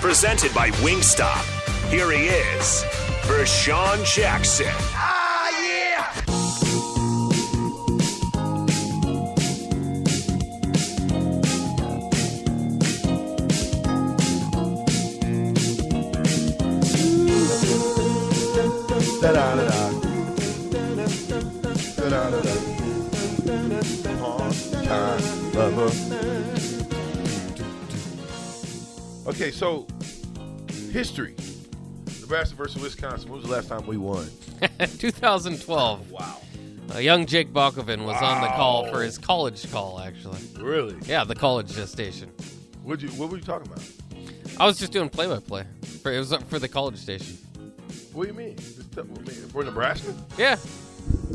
Presented 0.00 0.54
by 0.54 0.70
Wingstop. 0.80 1.44
Here 1.90 2.10
he 2.10 2.28
is, 2.28 2.84
Vershan 3.26 4.02
Jackson. 4.02 4.99
So 29.60 29.86
history. 30.90 31.36
Nebraska 32.22 32.56
versus 32.56 32.80
Wisconsin. 32.80 33.28
When 33.28 33.40
was 33.40 33.46
the 33.46 33.54
last 33.54 33.68
time 33.68 33.86
we 33.86 33.98
won? 33.98 34.26
2012. 34.98 36.10
Wow. 36.10 36.40
Uh, 36.94 36.98
young 36.98 37.26
Jake 37.26 37.52
Balkovin 37.52 38.06
was 38.06 38.20
on 38.22 38.40
the 38.40 38.48
call 38.48 38.90
for 38.90 39.02
his 39.02 39.18
college 39.18 39.70
call, 39.70 40.00
actually. 40.00 40.40
Really? 40.58 40.96
Yeah, 41.04 41.24
the 41.24 41.34
college 41.34 41.72
station. 41.72 42.32
What 42.82 43.02
you? 43.02 43.10
What 43.10 43.28
were 43.28 43.36
you 43.36 43.42
talking 43.42 43.70
about? 43.70 43.86
I 44.58 44.64
was 44.64 44.78
just 44.78 44.92
doing 44.92 45.10
play-by-play. 45.10 45.64
For, 46.02 46.10
it 46.10 46.18
was 46.18 46.32
up 46.32 46.42
for 46.48 46.58
the 46.58 46.66
college 46.68 46.96
station. 46.96 47.36
What 48.14 48.22
do 48.22 48.28
you 48.28 48.34
mean? 48.34 48.56
Just 48.56 48.90
tell 48.92 49.04
me. 49.04 49.12
For 49.52 49.62
Nebraska? 49.62 50.14
Yeah, 50.38 50.56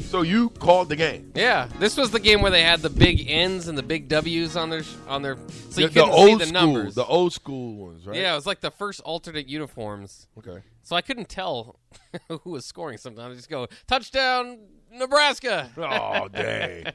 So 0.01 0.21
you 0.21 0.49
called 0.49 0.89
the 0.89 0.95
game? 0.95 1.31
yeah. 1.35 1.67
This 1.79 1.97
was 1.97 2.11
the 2.11 2.19
game 2.19 2.41
where 2.41 2.51
they 2.51 2.63
had 2.63 2.81
the 2.81 2.89
big 2.89 3.29
N's 3.29 3.67
and 3.67 3.77
the 3.77 3.83
big 3.83 4.07
W's 4.07 4.55
on 4.55 4.69
their 4.69 4.83
on 5.07 5.21
their, 5.21 5.37
so 5.69 5.81
you 5.81 5.87
the, 5.87 5.93
the 5.93 5.99
couldn't 6.01 6.09
old 6.09 6.29
see 6.29 6.35
the 6.35 6.45
school, 6.45 6.73
numbers. 6.73 6.95
the 6.95 7.05
old 7.05 7.33
school 7.33 7.75
ones, 7.75 8.05
right? 8.07 8.17
Yeah, 8.17 8.33
it 8.33 8.35
was 8.35 8.45
like 8.45 8.61
the 8.61 8.71
first 8.71 9.01
alternate 9.01 9.47
uniforms. 9.47 10.27
Okay. 10.37 10.61
So 10.83 10.95
I 10.95 11.01
couldn't 11.01 11.29
tell 11.29 11.79
who 12.29 12.51
was 12.51 12.65
scoring. 12.65 12.97
Sometimes 12.97 13.33
I 13.33 13.35
just 13.35 13.49
go 13.49 13.67
touchdown 13.87 14.59
Nebraska 14.91 15.69
Oh 15.77 16.27
dang. 16.33 16.85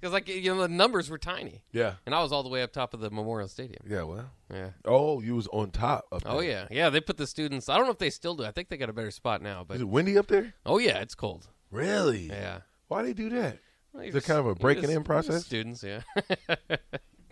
because 0.00 0.12
like 0.12 0.28
you 0.28 0.54
know 0.54 0.62
the 0.62 0.68
numbers 0.68 1.10
were 1.10 1.18
tiny, 1.18 1.62
yeah. 1.72 1.94
and 2.06 2.14
I 2.14 2.22
was 2.22 2.32
all 2.32 2.42
the 2.42 2.48
way 2.48 2.62
up 2.62 2.72
top 2.72 2.94
of 2.94 3.00
the 3.00 3.10
Memorial 3.10 3.48
Stadium. 3.48 3.82
Yeah. 3.88 4.02
Well. 4.04 4.30
Yeah. 4.52 4.70
Oh, 4.84 5.20
you 5.20 5.34
was 5.34 5.48
on 5.48 5.70
top 5.70 6.06
up 6.12 6.22
oh, 6.24 6.28
there. 6.28 6.38
Oh 6.38 6.40
yeah, 6.40 6.68
yeah. 6.70 6.90
They 6.90 7.00
put 7.00 7.16
the 7.16 7.26
students. 7.26 7.68
I 7.68 7.76
don't 7.76 7.86
know 7.86 7.92
if 7.92 7.98
they 7.98 8.10
still 8.10 8.36
do. 8.36 8.44
I 8.44 8.52
think 8.52 8.68
they 8.68 8.76
got 8.76 8.88
a 8.88 8.92
better 8.92 9.10
spot 9.10 9.42
now. 9.42 9.64
But 9.66 9.76
Is 9.76 9.80
it 9.82 9.88
windy 9.88 10.16
up 10.16 10.28
there? 10.28 10.54
oh 10.64 10.78
yeah, 10.78 10.98
it's 11.00 11.14
cold. 11.14 11.48
Really? 11.70 12.26
Yeah. 12.28 12.60
Why 12.88 13.02
do 13.02 13.08
they 13.08 13.14
do 13.14 13.30
that? 13.30 13.58
Well, 13.92 14.04
Is 14.04 14.14
it 14.14 14.24
kind 14.24 14.38
of 14.38 14.46
a 14.46 14.54
breaking 14.54 14.90
in 14.90 15.02
process? 15.04 15.44
Students, 15.44 15.82
yeah. 15.82 16.00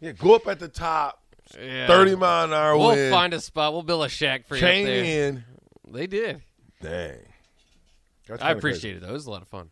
Yeah. 0.01 0.13
Go 0.13 0.35
up 0.35 0.47
at 0.49 0.59
the 0.59 0.69
top, 0.69 1.23
yeah. 1.59 1.87
thirty 1.87 2.15
mile 2.15 2.45
an 2.45 2.53
hour 2.53 2.77
We'll 2.77 2.89
wind. 2.91 3.11
find 3.11 3.33
a 3.33 3.41
spot. 3.41 3.73
We'll 3.73 3.83
build 3.83 4.05
a 4.05 4.09
shack 4.11 4.47
for 4.47 4.55
you 4.55 4.63
up 4.67 4.71
chain 4.71 4.85
there. 4.87 5.29
in. 5.29 5.45
They 5.89 6.07
did. 6.07 6.43
Dang. 6.83 7.21
That's 8.29 8.43
I 8.43 8.49
kinda 8.49 8.59
appreciate 8.59 8.97
it 8.97 9.01
though. 9.03 9.09
It 9.11 9.13
was 9.13 9.25
a 9.27 9.31
lot 9.31 9.41
of 9.41 9.49
fun. 9.49 9.71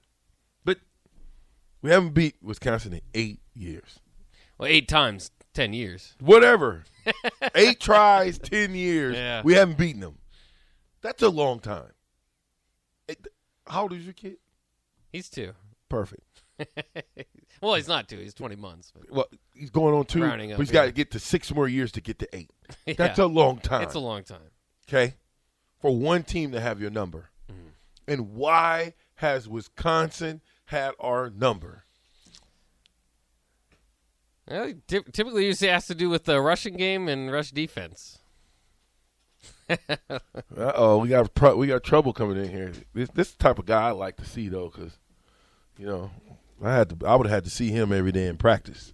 But 0.64 0.78
we 1.82 1.90
haven't 1.90 2.14
beat 2.14 2.36
Wisconsin 2.40 2.94
in 2.94 3.00
eight 3.12 3.40
years. 3.52 3.98
Well, 4.56 4.68
eight 4.70 4.88
times, 4.88 5.32
ten 5.52 5.74
years. 5.74 6.14
Whatever. 6.20 6.84
eight 7.54 7.80
tries, 7.80 8.38
ten 8.38 8.74
years. 8.74 9.16
Yeah. 9.16 9.42
We 9.44 9.52
haven't 9.54 9.76
beaten 9.76 10.00
them. 10.00 10.16
That's 11.02 11.20
a 11.22 11.28
long 11.28 11.58
time. 11.60 11.92
It- 13.06 13.26
how 13.66 13.82
old 13.82 13.92
is 13.92 14.04
your 14.04 14.14
kid? 14.14 14.36
He's 15.12 15.28
two. 15.28 15.52
Perfect. 15.88 16.42
well, 17.60 17.74
he's 17.74 17.88
not 17.88 18.08
two. 18.08 18.18
He's 18.18 18.34
twenty 18.34 18.56
months. 18.56 18.92
But 18.92 19.10
Well, 19.12 19.26
he's 19.54 19.70
going 19.70 19.94
on 19.94 20.06
two, 20.06 20.20
but 20.20 20.58
he's 20.58 20.70
got 20.70 20.86
to 20.86 20.92
get 20.92 21.10
to 21.12 21.18
six 21.18 21.52
more 21.54 21.68
years 21.68 21.92
to 21.92 22.00
get 22.00 22.18
to 22.20 22.36
eight. 22.36 22.50
yeah, 22.86 22.94
That's 22.96 23.18
a 23.18 23.26
long 23.26 23.58
time. 23.58 23.82
It's 23.82 23.94
a 23.94 24.00
long 24.00 24.24
time. 24.24 24.40
okay, 24.88 25.14
for 25.80 25.94
one 25.94 26.22
team 26.22 26.52
to 26.52 26.60
have 26.60 26.80
your 26.80 26.90
number. 26.90 27.30
Mm-hmm. 27.50 27.68
And 28.08 28.34
why 28.34 28.94
has 29.16 29.48
Wisconsin 29.48 30.40
had 30.66 30.92
our 30.98 31.30
number? 31.30 31.84
Well, 34.48 34.72
ty- 34.88 35.00
typically, 35.12 35.46
usually 35.46 35.70
has 35.70 35.86
to 35.86 35.94
do 35.94 36.08
with 36.08 36.24
the 36.24 36.40
rushing 36.40 36.74
game 36.76 37.08
and 37.08 37.30
rush 37.30 37.50
defense. 37.50 38.18
Uh 40.54 40.72
oh, 40.74 40.98
we 40.98 41.08
got 41.08 41.32
pro- 41.34 41.56
we 41.56 41.66
got 41.66 41.82
trouble 41.82 42.12
coming 42.12 42.36
in 42.36 42.50
here. 42.50 42.72
This 42.92 43.08
this 43.14 43.34
type 43.34 43.58
of 43.58 43.64
guy 43.64 43.88
I 43.88 43.90
like 43.92 44.16
to 44.18 44.24
see 44.24 44.48
though, 44.48 44.68
because 44.68 44.98
you 45.82 45.88
know 45.88 46.10
I 46.62 46.76
had 46.76 47.00
to 47.00 47.06
I 47.06 47.16
would 47.16 47.26
have 47.26 47.34
had 47.34 47.44
to 47.44 47.50
see 47.50 47.70
him 47.70 47.92
every 47.92 48.12
day 48.12 48.28
in 48.28 48.36
practice. 48.36 48.92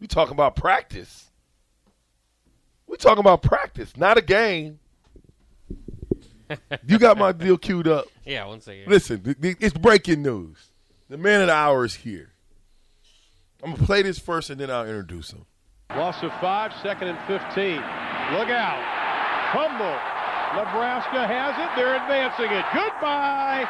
We 0.00 0.08
talking 0.08 0.32
about 0.32 0.56
practice. 0.56 1.30
We 2.88 2.96
talking 2.96 3.20
about 3.20 3.40
practice, 3.40 3.96
not 3.96 4.18
a 4.18 4.20
game. 4.20 4.80
you 6.86 6.98
got 6.98 7.16
my 7.16 7.30
deal 7.30 7.56
queued 7.56 7.86
up. 7.86 8.06
Yeah, 8.24 8.46
one 8.46 8.60
second. 8.60 8.88
Listen, 8.88 9.22
th- 9.22 9.40
th- 9.40 9.56
it's 9.60 9.78
breaking 9.78 10.22
news. 10.22 10.70
The 11.08 11.16
man 11.16 11.40
of 11.40 11.46
the 11.46 11.54
hour 11.54 11.84
is 11.84 11.94
here. 11.94 12.32
I'm 13.62 13.74
gonna 13.74 13.86
play 13.86 14.02
this 14.02 14.18
first, 14.18 14.50
and 14.50 14.60
then 14.60 14.72
I'll 14.72 14.86
introduce 14.86 15.30
him. 15.30 15.46
Loss 15.90 16.24
of 16.24 16.32
five, 16.40 16.72
second 16.82 17.08
and 17.08 17.18
15. 17.28 17.76
Look 18.36 18.50
out. 18.50 18.82
Humble. 19.54 19.96
Nebraska 20.58 21.28
has 21.28 21.54
it. 21.58 21.70
They're 21.76 21.94
advancing 21.94 22.50
it. 22.50 22.64
Goodbye. 22.74 23.68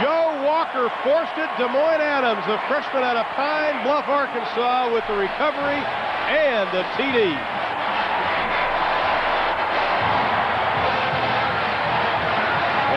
Joe 0.00 0.42
Walker 0.66 0.90
forced 1.04 1.38
it. 1.38 1.48
Demoine 1.62 2.00
Adams, 2.00 2.44
the 2.46 2.58
freshman 2.66 3.04
out 3.04 3.16
of 3.16 3.26
Pine 3.36 3.84
Bluff, 3.84 4.08
Arkansas, 4.08 4.92
with 4.92 5.06
the 5.06 5.14
recovery 5.14 5.78
and 5.78 6.66
the 6.74 6.82
TD. 6.98 7.30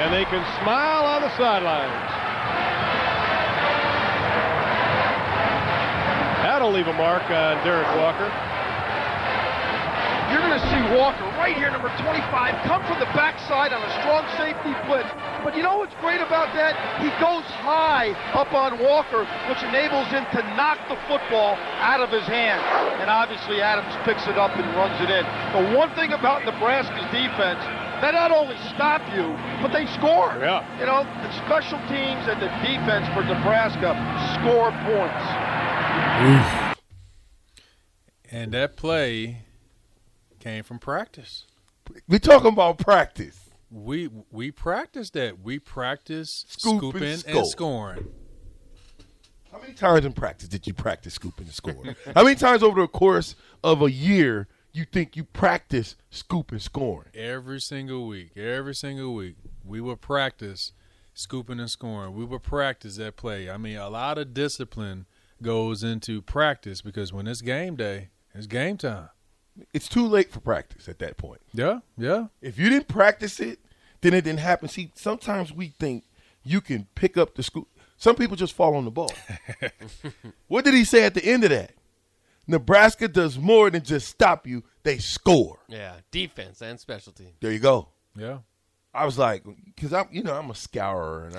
And 0.02 0.14
they 0.14 0.26
can 0.26 0.44
smile 0.64 1.06
on 1.06 1.22
the 1.22 1.30
sidelines. 1.38 2.10
That'll 6.42 6.72
leave 6.72 6.88
a 6.88 6.94
mark 6.94 7.24
on 7.30 7.64
Derek 7.64 7.88
Walker. 7.98 8.49
You're 10.30 10.46
going 10.46 10.54
to 10.54 10.66
see 10.70 10.82
Walker 10.94 11.26
right 11.42 11.58
here, 11.58 11.72
number 11.74 11.90
25, 11.98 12.22
come 12.70 12.82
from 12.86 13.00
the 13.02 13.10
backside 13.18 13.74
on 13.74 13.82
a 13.82 13.92
strong 14.02 14.22
safety 14.38 14.74
blitz. 14.86 15.10
But 15.44 15.58
you 15.58 15.64
know 15.64 15.82
what's 15.82 15.96
great 15.98 16.22
about 16.22 16.54
that? 16.54 16.78
He 17.02 17.10
goes 17.18 17.46
high 17.66 18.14
up 18.38 18.54
on 18.54 18.78
Walker, 18.78 19.26
which 19.50 19.62
enables 19.66 20.08
him 20.14 20.26
to 20.38 20.42
knock 20.54 20.78
the 20.86 20.98
football 21.10 21.58
out 21.82 22.02
of 22.02 22.14
his 22.14 22.26
hand. 22.30 22.62
And 23.02 23.10
obviously 23.10 23.62
Adams 23.62 23.90
picks 24.06 24.28
it 24.28 24.38
up 24.38 24.54
and 24.54 24.66
runs 24.78 24.98
it 25.02 25.10
in. 25.10 25.26
The 25.58 25.74
one 25.74 25.90
thing 25.96 26.14
about 26.14 26.46
Nebraska's 26.46 27.10
defense, 27.10 27.62
they 28.02 28.12
not 28.14 28.30
only 28.30 28.56
stop 28.76 29.02
you, 29.16 29.34
but 29.66 29.74
they 29.74 29.90
score. 29.98 30.38
Yeah. 30.38 30.62
You 30.80 30.86
know, 30.86 31.04
the 31.26 31.32
special 31.46 31.80
teams 31.90 32.30
and 32.30 32.38
the 32.38 32.52
defense 32.62 33.10
for 33.18 33.26
Nebraska 33.26 33.98
score 34.38 34.70
points. 34.86 35.26
And 38.32 38.52
that 38.54 38.78
play 38.78 39.49
came 40.40 40.64
from 40.64 40.80
practice. 40.80 41.46
We 42.08 42.20
talking 42.20 42.54
about 42.54 42.78
practice. 42.78 43.50
We 43.72 44.10
we 44.32 44.52
practiced 44.52 45.14
that. 45.14 45.40
We 45.42 45.60
practiced 45.60 46.60
Scoop 46.60 46.78
scooping 46.78 47.18
score. 47.18 47.36
and 47.38 47.48
scoring. 47.48 48.08
How 49.52 49.60
many 49.60 49.74
times 49.74 50.06
in 50.06 50.14
practice 50.14 50.48
did 50.48 50.68
you 50.68 50.74
practice 50.74 51.16
scooping 51.16 51.46
and 51.46 51.56
scoring? 51.56 51.96
How 52.16 52.24
many 52.24 52.36
times 52.36 52.62
over 52.62 52.82
the 52.82 52.88
course 52.88 53.36
of 53.64 53.82
a 53.82 53.92
year 53.92 54.48
you 54.72 54.86
think 54.86 55.16
you 55.16 55.24
practice 55.24 55.96
scooping 56.12 56.56
and 56.56 56.62
scoring? 56.62 57.10
Every 57.16 57.60
single 57.60 58.06
week, 58.08 58.38
every 58.38 58.76
single 58.76 59.16
week, 59.16 59.36
we 59.64 59.82
would 59.82 60.02
practice 60.02 60.72
scooping 61.16 61.60
and 61.60 61.70
scoring. 61.70 62.14
We 62.16 62.26
would 62.26 62.44
practice 62.44 62.98
that 62.98 63.16
play. 63.16 63.50
I 63.50 63.58
mean, 63.58 63.78
a 63.78 63.90
lot 63.90 64.20
of 64.20 64.34
discipline 64.36 65.08
goes 65.42 65.84
into 65.84 66.22
practice 66.22 66.82
because 66.82 67.12
when 67.12 67.28
it's 67.28 67.42
game 67.42 67.76
day, 67.76 68.10
it's 68.36 68.46
game 68.46 68.78
time. 68.78 69.10
It's 69.74 69.88
too 69.88 70.08
late 70.08 70.32
for 70.32 70.40
practice 70.40 70.88
at 70.88 71.00
that 71.00 71.18
point. 71.18 71.42
Yeah, 71.54 71.80
yeah. 71.98 72.28
If 72.42 72.58
you 72.58 72.70
didn't 72.70 72.88
practice 72.88 73.40
it, 73.40 73.60
then 74.02 74.14
it 74.14 74.24
didn't 74.24 74.40
happen. 74.40 74.70
See, 74.70 74.92
sometimes 74.96 75.52
we 75.52 75.68
think 75.80 76.06
you 76.44 76.62
can 76.62 76.88
pick 76.96 77.18
up 77.18 77.36
the 77.36 77.44
scoop. 77.44 77.68
Some 77.98 78.16
people 78.16 78.38
just 78.38 78.54
fall 78.54 78.76
on 78.76 78.86
the 78.86 78.92
ball. 78.92 79.12
what 80.48 80.64
did 80.64 80.74
he 80.74 80.86
say 80.86 81.04
at 81.04 81.14
the 81.14 81.26
end 81.26 81.44
of 81.44 81.50
that? 81.50 81.74
Nebraska 82.48 83.08
does 83.08 83.38
more 83.38 83.70
than 83.70 83.84
just 83.84 84.08
stop 84.08 84.48
you; 84.48 84.64
they 84.84 84.98
score. 84.98 85.60
Yeah, 85.68 85.96
defense 86.10 86.62
and 86.62 86.80
special 86.80 87.12
team. 87.12 87.34
There 87.42 87.52
you 87.52 87.60
go. 87.60 87.90
Yeah. 88.16 88.40
I 88.94 89.06
was 89.06 89.20
like, 89.20 89.44
because 89.66 89.94
I'm, 89.94 90.08
you 90.12 90.24
know, 90.24 90.34
I'm 90.34 90.50
a 90.50 90.56
scourer, 90.56 91.26
and 91.26 91.36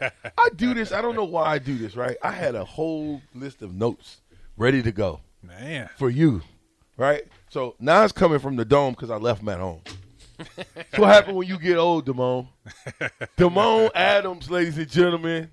I, 0.00 0.12
I 0.38 0.50
do 0.54 0.72
this. 0.72 0.92
I 0.92 1.02
don't 1.02 1.16
know 1.16 1.24
why 1.24 1.46
I 1.46 1.58
do 1.58 1.76
this. 1.76 1.96
Right? 1.96 2.16
I 2.22 2.30
had 2.30 2.54
a 2.54 2.64
whole 2.64 3.22
list 3.34 3.62
of 3.62 3.74
notes 3.74 4.20
ready 4.56 4.82
to 4.82 4.92
go 4.92 5.20
Man. 5.42 5.88
for 5.96 6.10
you, 6.10 6.42
right? 6.96 7.22
So 7.50 7.76
now 7.78 8.04
it's 8.04 8.12
coming 8.12 8.38
from 8.38 8.56
the 8.56 8.64
dome 8.64 8.94
because 8.94 9.10
I 9.10 9.16
left 9.16 9.40
them 9.40 9.48
at 9.50 9.58
home. 9.58 9.82
What 10.96 11.08
happened 11.08 11.36
when 11.36 11.48
you 11.48 11.58
get 11.58 11.76
old, 11.76 12.06
Demoine. 12.06 12.48
Demoine 13.36 13.90
Adams, 13.94 14.50
ladies 14.50 14.78
and 14.78 14.88
gentlemen, 14.90 15.50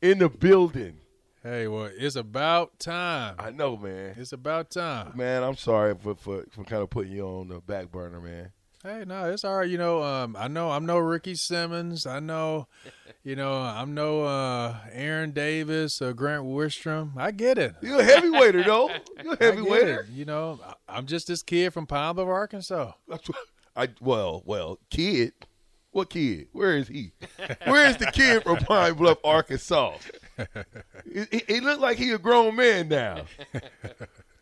in 0.00 0.18
the 0.18 0.28
building. 0.28 0.98
Hey, 1.42 1.66
well, 1.68 1.88
it's 1.96 2.16
about 2.16 2.78
time. 2.78 3.36
I 3.38 3.50
know, 3.50 3.76
man. 3.76 4.14
It's 4.16 4.32
about 4.32 4.70
time. 4.70 5.12
Man, 5.16 5.42
I'm 5.42 5.56
sorry 5.56 5.94
for, 5.94 6.14
for, 6.14 6.44
for 6.50 6.64
kind 6.64 6.82
of 6.82 6.90
putting 6.90 7.12
you 7.12 7.24
on 7.26 7.48
the 7.48 7.60
back 7.60 7.90
burner, 7.90 8.20
man. 8.20 8.50
Hey, 8.88 9.04
no, 9.06 9.30
it's 9.30 9.44
all 9.44 9.58
right. 9.58 9.68
You 9.68 9.76
know, 9.76 10.02
um, 10.02 10.34
I 10.34 10.48
know 10.48 10.70
I'm 10.70 10.86
no 10.86 10.96
Ricky 10.96 11.34
Simmons. 11.34 12.06
I 12.06 12.20
know, 12.20 12.68
you 13.22 13.36
know, 13.36 13.52
I'm 13.60 13.92
no 13.92 14.22
uh, 14.24 14.76
Aaron 14.92 15.32
Davis 15.32 16.00
or 16.00 16.14
Grant 16.14 16.44
Wistrom. 16.44 17.10
I 17.18 17.30
get 17.32 17.58
it. 17.58 17.74
You're 17.82 18.00
a 18.00 18.04
heavyweighter, 18.04 18.64
though. 18.64 18.88
You're 19.22 19.34
a 19.34 19.36
get 19.36 19.40
heavyweighter. 19.42 20.06
You 20.10 20.24
know, 20.24 20.58
I- 20.66 20.96
I'm 20.96 21.04
just 21.04 21.26
this 21.26 21.42
kid 21.42 21.74
from 21.74 21.86
Pine 21.86 22.14
Bluff, 22.14 22.28
Arkansas. 22.28 22.92
That's 23.06 23.28
what 23.28 23.36
I 23.76 23.88
well, 24.00 24.42
well, 24.46 24.78
kid. 24.88 25.34
What 25.90 26.08
kid? 26.10 26.48
Where 26.52 26.76
is 26.76 26.88
he? 26.88 27.12
Where 27.66 27.88
is 27.90 27.98
the 27.98 28.06
kid 28.06 28.42
from 28.44 28.56
Pine 28.58 28.94
Bluff, 28.94 29.18
Arkansas? 29.22 29.96
He, 31.12 31.24
he- 31.32 31.54
he 31.54 31.60
looked 31.60 31.80
like 31.80 31.96
he 31.98 32.12
a 32.12 32.18
grown 32.18 32.54
man 32.54 32.86
now. 32.88 33.22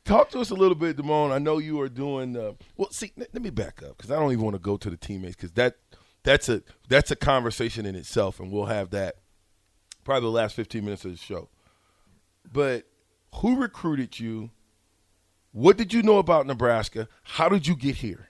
Talk 0.07 0.31
to 0.31 0.41
us 0.41 0.51
a 0.51 0.55
little 0.55 0.77
bit, 0.77 0.97
Demoine. 0.97 1.33
I 1.33 1.39
know 1.39 1.59
you 1.59 1.81
are 1.81 1.89
doing. 1.89 2.37
Uh, 2.37 2.53
well, 2.77 2.91
see, 2.93 3.13
let, 3.17 3.35
let 3.35 3.43
me 3.43 3.51
back 3.51 3.83
up 3.83 3.97
because 3.97 4.13
I 4.13 4.15
don't 4.15 4.31
even 4.31 4.45
want 4.45 4.55
to 4.55 4.61
go 4.61 4.77
to 4.77 4.89
the 4.89 4.97
teammates 4.97 5.35
because 5.35 5.51
that 5.53 5.77
that's 6.23 6.49
a 6.49 6.63
that's 6.89 7.11
a 7.11 7.17
conversation 7.17 7.85
in 7.87 7.97
itself, 7.97 8.39
and 8.39 8.53
we'll 8.53 8.67
have 8.67 8.91
that 8.91 9.17
probably 10.05 10.29
the 10.29 10.33
last 10.33 10.55
fifteen 10.55 10.85
minutes 10.85 11.05
of 11.05 11.11
the 11.11 11.17
show. 11.17 11.49
But 12.51 12.85
who 13.37 13.57
recruited 13.57 14.21
you? 14.21 14.51
What 15.53 15.77
did 15.77 15.93
you 15.93 16.03
know 16.03 16.19
about 16.19 16.47
Nebraska? 16.47 17.09
How 17.23 17.49
did 17.49 17.67
you 17.67 17.75
get 17.75 17.97
here? 17.97 18.29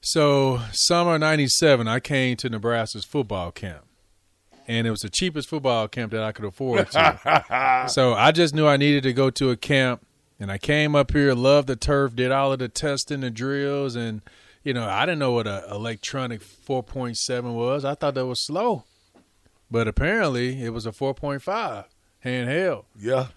So, 0.00 0.60
summer 0.72 1.18
'97, 1.18 1.88
I 1.88 2.00
came 2.00 2.36
to 2.38 2.48
Nebraska's 2.48 3.04
football 3.04 3.52
camp, 3.52 3.84
and 4.66 4.86
it 4.86 4.90
was 4.90 5.00
the 5.00 5.10
cheapest 5.10 5.48
football 5.48 5.88
camp 5.88 6.12
that 6.12 6.22
I 6.22 6.32
could 6.32 6.44
afford 6.44 6.90
to. 6.92 7.86
so, 7.88 8.14
I 8.14 8.32
just 8.32 8.54
knew 8.54 8.66
I 8.66 8.76
needed 8.76 9.02
to 9.02 9.12
go 9.12 9.30
to 9.30 9.50
a 9.50 9.56
camp, 9.56 10.05
and 10.38 10.50
I 10.50 10.58
came 10.58 10.94
up 10.94 11.12
here, 11.12 11.34
loved 11.34 11.68
the 11.68 11.76
turf, 11.76 12.14
did 12.14 12.30
all 12.30 12.52
of 12.52 12.58
the 12.58 12.68
testing, 12.68 13.20
the 13.20 13.30
drills, 13.30 13.96
and 13.96 14.22
you 14.62 14.74
know, 14.74 14.88
I 14.88 15.06
didn't 15.06 15.20
know 15.20 15.32
what 15.32 15.46
a 15.46 15.64
electronic 15.70 16.40
4.7 16.40 17.54
was. 17.54 17.84
I 17.84 17.94
thought 17.94 18.14
that 18.14 18.26
was 18.26 18.40
slow, 18.40 18.84
but 19.70 19.86
apparently 19.86 20.62
it 20.62 20.70
was 20.70 20.86
a 20.86 20.90
4.5 20.90 21.84
handheld. 22.24 22.84
Yeah. 22.98 23.28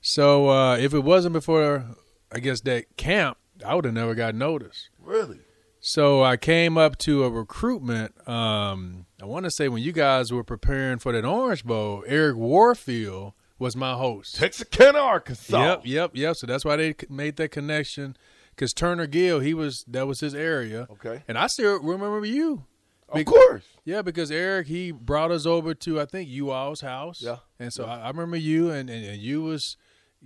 So, 0.00 0.48
uh, 0.48 0.76
if 0.78 0.94
it 0.94 1.00
wasn't 1.00 1.34
before, 1.34 1.84
I 2.32 2.38
guess 2.38 2.62
that 2.62 2.96
camp, 2.96 3.36
I 3.64 3.74
would 3.74 3.84
have 3.84 3.92
never 3.92 4.14
got 4.14 4.34
noticed. 4.34 4.88
Really? 4.98 5.40
So 5.80 6.22
I 6.22 6.36
came 6.36 6.76
up 6.76 6.98
to 6.98 7.24
a 7.24 7.30
recruitment. 7.30 8.28
Um, 8.28 9.06
I 9.20 9.24
want 9.24 9.44
to 9.44 9.50
say 9.50 9.68
when 9.68 9.82
you 9.82 9.92
guys 9.92 10.30
were 10.30 10.44
preparing 10.44 10.98
for 10.98 11.12
that 11.12 11.24
Orange 11.24 11.64
Bowl, 11.64 12.04
Eric 12.06 12.36
Warfield 12.36 13.32
was 13.60 13.76
my 13.76 13.92
host. 13.92 14.34
Texarkana, 14.34 14.98
Arkansas. 14.98 15.62
Yep, 15.62 15.82
yep, 15.84 16.10
yep. 16.14 16.36
So 16.36 16.46
that's 16.46 16.64
why 16.64 16.76
they 16.76 16.94
made 17.08 17.36
that 17.36 17.50
connection. 17.50 18.16
Because 18.50 18.72
Turner 18.74 19.06
Gill, 19.06 19.38
he 19.38 19.54
was 19.54 19.84
that 19.86 20.06
was 20.06 20.18
his 20.18 20.34
area. 20.34 20.88
Okay. 20.90 21.22
And 21.28 21.38
I 21.38 21.46
still 21.46 21.78
remember 21.80 22.24
you. 22.26 22.64
Of 23.08 23.24
course. 23.24 23.64
Yeah, 23.84 24.02
because 24.02 24.30
Eric 24.30 24.66
he 24.66 24.92
brought 24.92 25.30
us 25.30 25.46
over 25.46 25.74
to 25.74 26.00
I 26.00 26.06
think 26.06 26.28
you 26.28 26.50
all's 26.50 26.80
house. 26.80 27.22
Yeah. 27.22 27.36
And 27.58 27.72
so 27.72 27.84
I, 27.84 28.00
I 28.00 28.08
remember 28.08 28.36
you 28.36 28.70
and, 28.70 28.88
and, 28.88 29.04
and 29.04 29.20
you 29.20 29.42
was 29.42 29.76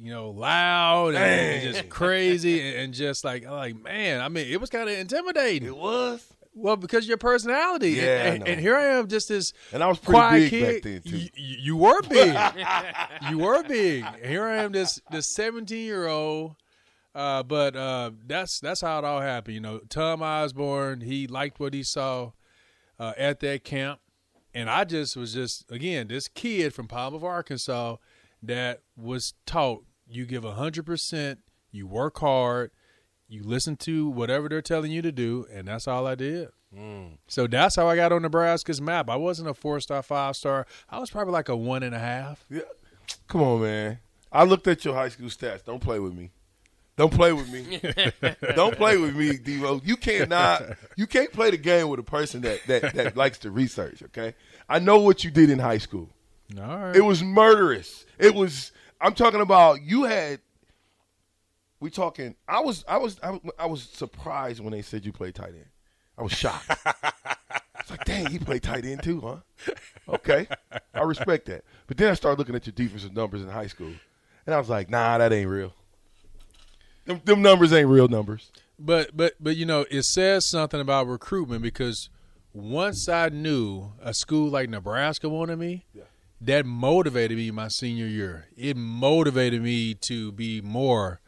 you 0.00 0.10
know 0.12 0.30
loud 0.30 1.14
and, 1.14 1.64
and 1.66 1.74
just 1.74 1.88
crazy 1.88 2.60
and, 2.60 2.76
and 2.76 2.94
just 2.94 3.24
like 3.24 3.44
I'm 3.44 3.52
like 3.52 3.82
man 3.82 4.20
I 4.20 4.28
mean 4.28 4.48
it 4.48 4.60
was 4.60 4.70
kind 4.70 4.88
of 4.88 4.96
intimidating. 4.96 5.68
It 5.68 5.76
was. 5.76 6.26
Well, 6.54 6.76
because 6.76 7.04
of 7.04 7.08
your 7.08 7.18
personality. 7.18 7.90
Yeah, 7.92 8.32
and, 8.32 8.46
and 8.46 8.60
here 8.60 8.76
I 8.76 8.84
am, 8.98 9.08
just 9.08 9.28
this 9.28 9.52
And 9.72 9.82
I 9.82 9.88
was 9.88 9.98
pretty 9.98 10.12
quiet 10.12 10.38
big 10.38 10.50
kid. 10.50 10.74
back 10.74 10.82
then, 10.82 11.02
too. 11.02 11.18
You, 11.18 11.28
you- 11.34 11.56
you 11.64 11.76
were 11.76 12.00
big. 12.02 12.36
you 13.30 13.38
were 13.38 13.62
big. 13.64 14.04
And 14.04 14.26
here 14.26 14.44
I 14.44 14.58
am, 14.58 14.72
this 14.72 15.00
this 15.10 15.26
seventeen 15.26 15.84
year 15.84 16.06
old. 16.06 16.56
Uh, 17.14 17.42
but 17.42 17.76
uh, 17.76 18.10
that's 18.26 18.60
that's 18.60 18.80
how 18.80 18.98
it 18.98 19.04
all 19.04 19.20
happened. 19.20 19.54
You 19.54 19.60
know, 19.60 19.78
Tom 19.88 20.22
Osborne, 20.22 21.00
he 21.00 21.26
liked 21.26 21.58
what 21.60 21.72
he 21.74 21.82
saw 21.82 22.32
uh, 22.98 23.12
at 23.16 23.40
that 23.40 23.62
camp, 23.64 24.00
and 24.52 24.68
I 24.68 24.84
just 24.84 25.16
was 25.16 25.32
just 25.34 25.70
again 25.70 26.08
this 26.08 26.26
kid 26.28 26.74
from 26.74 26.88
Palm 26.88 27.14
of 27.14 27.22
Arkansas 27.24 27.96
that 28.42 28.82
was 28.96 29.34
taught 29.46 29.84
you 30.08 30.26
give 30.26 30.44
hundred 30.44 30.86
percent, 30.86 31.38
you 31.70 31.86
work 31.86 32.18
hard, 32.18 32.70
you 33.28 33.42
listen 33.42 33.76
to 33.78 34.08
whatever 34.08 34.48
they're 34.48 34.62
telling 34.62 34.92
you 34.92 35.02
to 35.02 35.12
do, 35.12 35.46
and 35.52 35.68
that's 35.68 35.88
all 35.88 36.06
I 36.06 36.14
did. 36.14 36.48
Mm. 36.76 37.18
So 37.26 37.46
that's 37.46 37.76
how 37.76 37.88
I 37.88 37.96
got 37.96 38.12
on 38.12 38.22
Nebraska's 38.22 38.80
map. 38.80 39.08
I 39.08 39.16
wasn't 39.16 39.48
a 39.48 39.54
four 39.54 39.80
star, 39.80 40.02
five 40.02 40.36
star. 40.36 40.66
I 40.88 40.98
was 40.98 41.10
probably 41.10 41.32
like 41.32 41.48
a 41.48 41.56
one 41.56 41.82
and 41.82 41.94
a 41.94 41.98
half. 41.98 42.44
Yeah. 42.50 42.62
Come 43.28 43.42
on, 43.42 43.62
man. 43.62 43.98
I 44.32 44.44
looked 44.44 44.66
at 44.66 44.84
your 44.84 44.94
high 44.94 45.08
school 45.08 45.28
stats. 45.28 45.64
Don't 45.64 45.80
play 45.80 46.00
with 46.00 46.14
me. 46.14 46.32
Don't 46.96 47.12
play 47.12 47.32
with 47.32 47.50
me. 47.50 47.80
Don't 48.54 48.76
play 48.76 48.96
with 48.96 49.16
me, 49.16 49.36
Devo. 49.36 49.80
You 49.84 49.96
cannot. 49.96 50.62
You 50.96 51.06
can't 51.06 51.32
play 51.32 51.50
the 51.50 51.56
game 51.56 51.88
with 51.88 51.98
a 51.98 52.04
person 52.04 52.42
that, 52.42 52.60
that 52.66 52.94
that 52.94 53.16
likes 53.16 53.38
to 53.38 53.50
research. 53.50 54.02
Okay. 54.04 54.34
I 54.68 54.78
know 54.78 54.98
what 54.98 55.24
you 55.24 55.30
did 55.30 55.50
in 55.50 55.58
high 55.58 55.78
school. 55.78 56.10
All 56.58 56.78
right. 56.78 56.94
It 56.96 57.00
was 57.00 57.22
murderous. 57.22 58.06
It 58.18 58.34
was. 58.34 58.72
I'm 59.00 59.14
talking 59.14 59.40
about. 59.40 59.82
You 59.82 60.04
had. 60.04 60.40
We 61.84 61.90
talking. 61.90 62.34
I 62.48 62.60
was. 62.60 62.82
I 62.88 62.96
was. 62.96 63.20
I 63.22 63.32
was, 63.32 63.40
I 63.58 63.66
was 63.66 63.82
surprised 63.82 64.58
when 64.60 64.72
they 64.72 64.80
said 64.80 65.04
you 65.04 65.12
played 65.12 65.34
tight 65.34 65.50
end. 65.50 65.66
I 66.16 66.22
was 66.22 66.32
shocked. 66.32 66.70
It's 67.78 67.90
like, 67.90 68.04
dang, 68.06 68.30
he 68.30 68.38
played 68.38 68.62
tight 68.62 68.86
end 68.86 69.02
too, 69.02 69.20
huh? 69.20 69.74
Okay, 70.08 70.48
I 70.94 71.02
respect 71.02 71.44
that. 71.48 71.64
But 71.86 71.98
then 71.98 72.10
I 72.10 72.14
started 72.14 72.38
looking 72.38 72.54
at 72.54 72.66
your 72.66 72.72
defensive 72.72 73.14
numbers 73.14 73.42
in 73.42 73.50
high 73.50 73.66
school, 73.66 73.92
and 74.46 74.54
I 74.54 74.58
was 74.58 74.70
like, 74.70 74.88
nah, 74.88 75.18
that 75.18 75.34
ain't 75.34 75.50
real. 75.50 75.74
Them, 77.04 77.20
them 77.26 77.42
numbers 77.42 77.74
ain't 77.74 77.90
real 77.90 78.08
numbers. 78.08 78.50
But 78.78 79.14
but 79.14 79.34
but 79.38 79.56
you 79.56 79.66
know, 79.66 79.84
it 79.90 80.04
says 80.04 80.46
something 80.46 80.80
about 80.80 81.08
recruitment 81.08 81.60
because 81.60 82.08
once 82.54 83.06
I 83.06 83.28
knew 83.28 83.92
a 84.00 84.14
school 84.14 84.48
like 84.48 84.70
Nebraska 84.70 85.28
wanted 85.28 85.58
me, 85.58 85.84
that 86.40 86.64
motivated 86.64 87.36
me 87.36 87.50
my 87.50 87.68
senior 87.68 88.06
year. 88.06 88.46
It 88.56 88.78
motivated 88.78 89.60
me 89.60 89.92
to 89.94 90.32
be 90.32 90.62
more, 90.62 91.20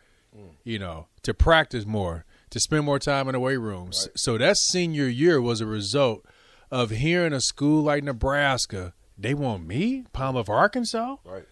you 0.64 0.78
know, 0.78 1.06
to 1.22 1.34
practice 1.34 1.86
more, 1.86 2.24
to 2.50 2.60
spend 2.60 2.84
more 2.84 2.98
time 2.98 3.28
in 3.28 3.32
the 3.32 3.40
weight 3.40 3.58
rooms. 3.58 4.08
So 4.14 4.38
that 4.38 4.56
senior 4.56 5.06
year 5.06 5.40
was 5.40 5.60
a 5.60 5.66
result 5.66 6.24
of 6.70 6.90
hearing 6.90 7.32
a 7.32 7.40
school 7.40 7.82
like 7.82 8.04
Nebraska, 8.04 8.94
they 9.18 9.34
want 9.34 9.66
me, 9.66 10.04
Palm 10.12 10.36
of 10.36 10.48
Arkansas. 10.48 11.16
Right. 11.24 11.44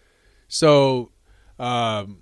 So 0.48 1.12
um, 1.58 2.18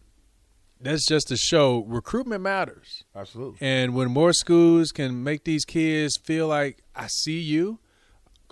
that's 0.80 1.06
just 1.06 1.28
to 1.28 1.36
show 1.36 1.84
recruitment 1.84 2.42
matters. 2.42 3.04
Absolutely. 3.14 3.58
And 3.60 3.94
when 3.94 4.10
more 4.10 4.32
schools 4.32 4.92
can 4.92 5.22
make 5.24 5.44
these 5.44 5.64
kids 5.64 6.16
feel 6.16 6.48
like 6.48 6.82
I 6.94 7.06
see 7.06 7.40
you 7.40 7.78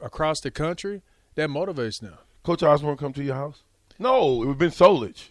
across 0.03 0.41
the 0.41 0.51
country, 0.51 1.03
that 1.35 1.49
motivates 1.49 2.01
them. 2.01 2.15
Coach 2.43 2.63
Osborne 2.63 2.97
come 2.97 3.13
to 3.13 3.23
your 3.23 3.35
house? 3.35 3.63
No, 3.99 4.43
it 4.43 4.47
would 4.47 4.49
have 4.49 4.59
been 4.59 4.71
Solich. 4.71 5.29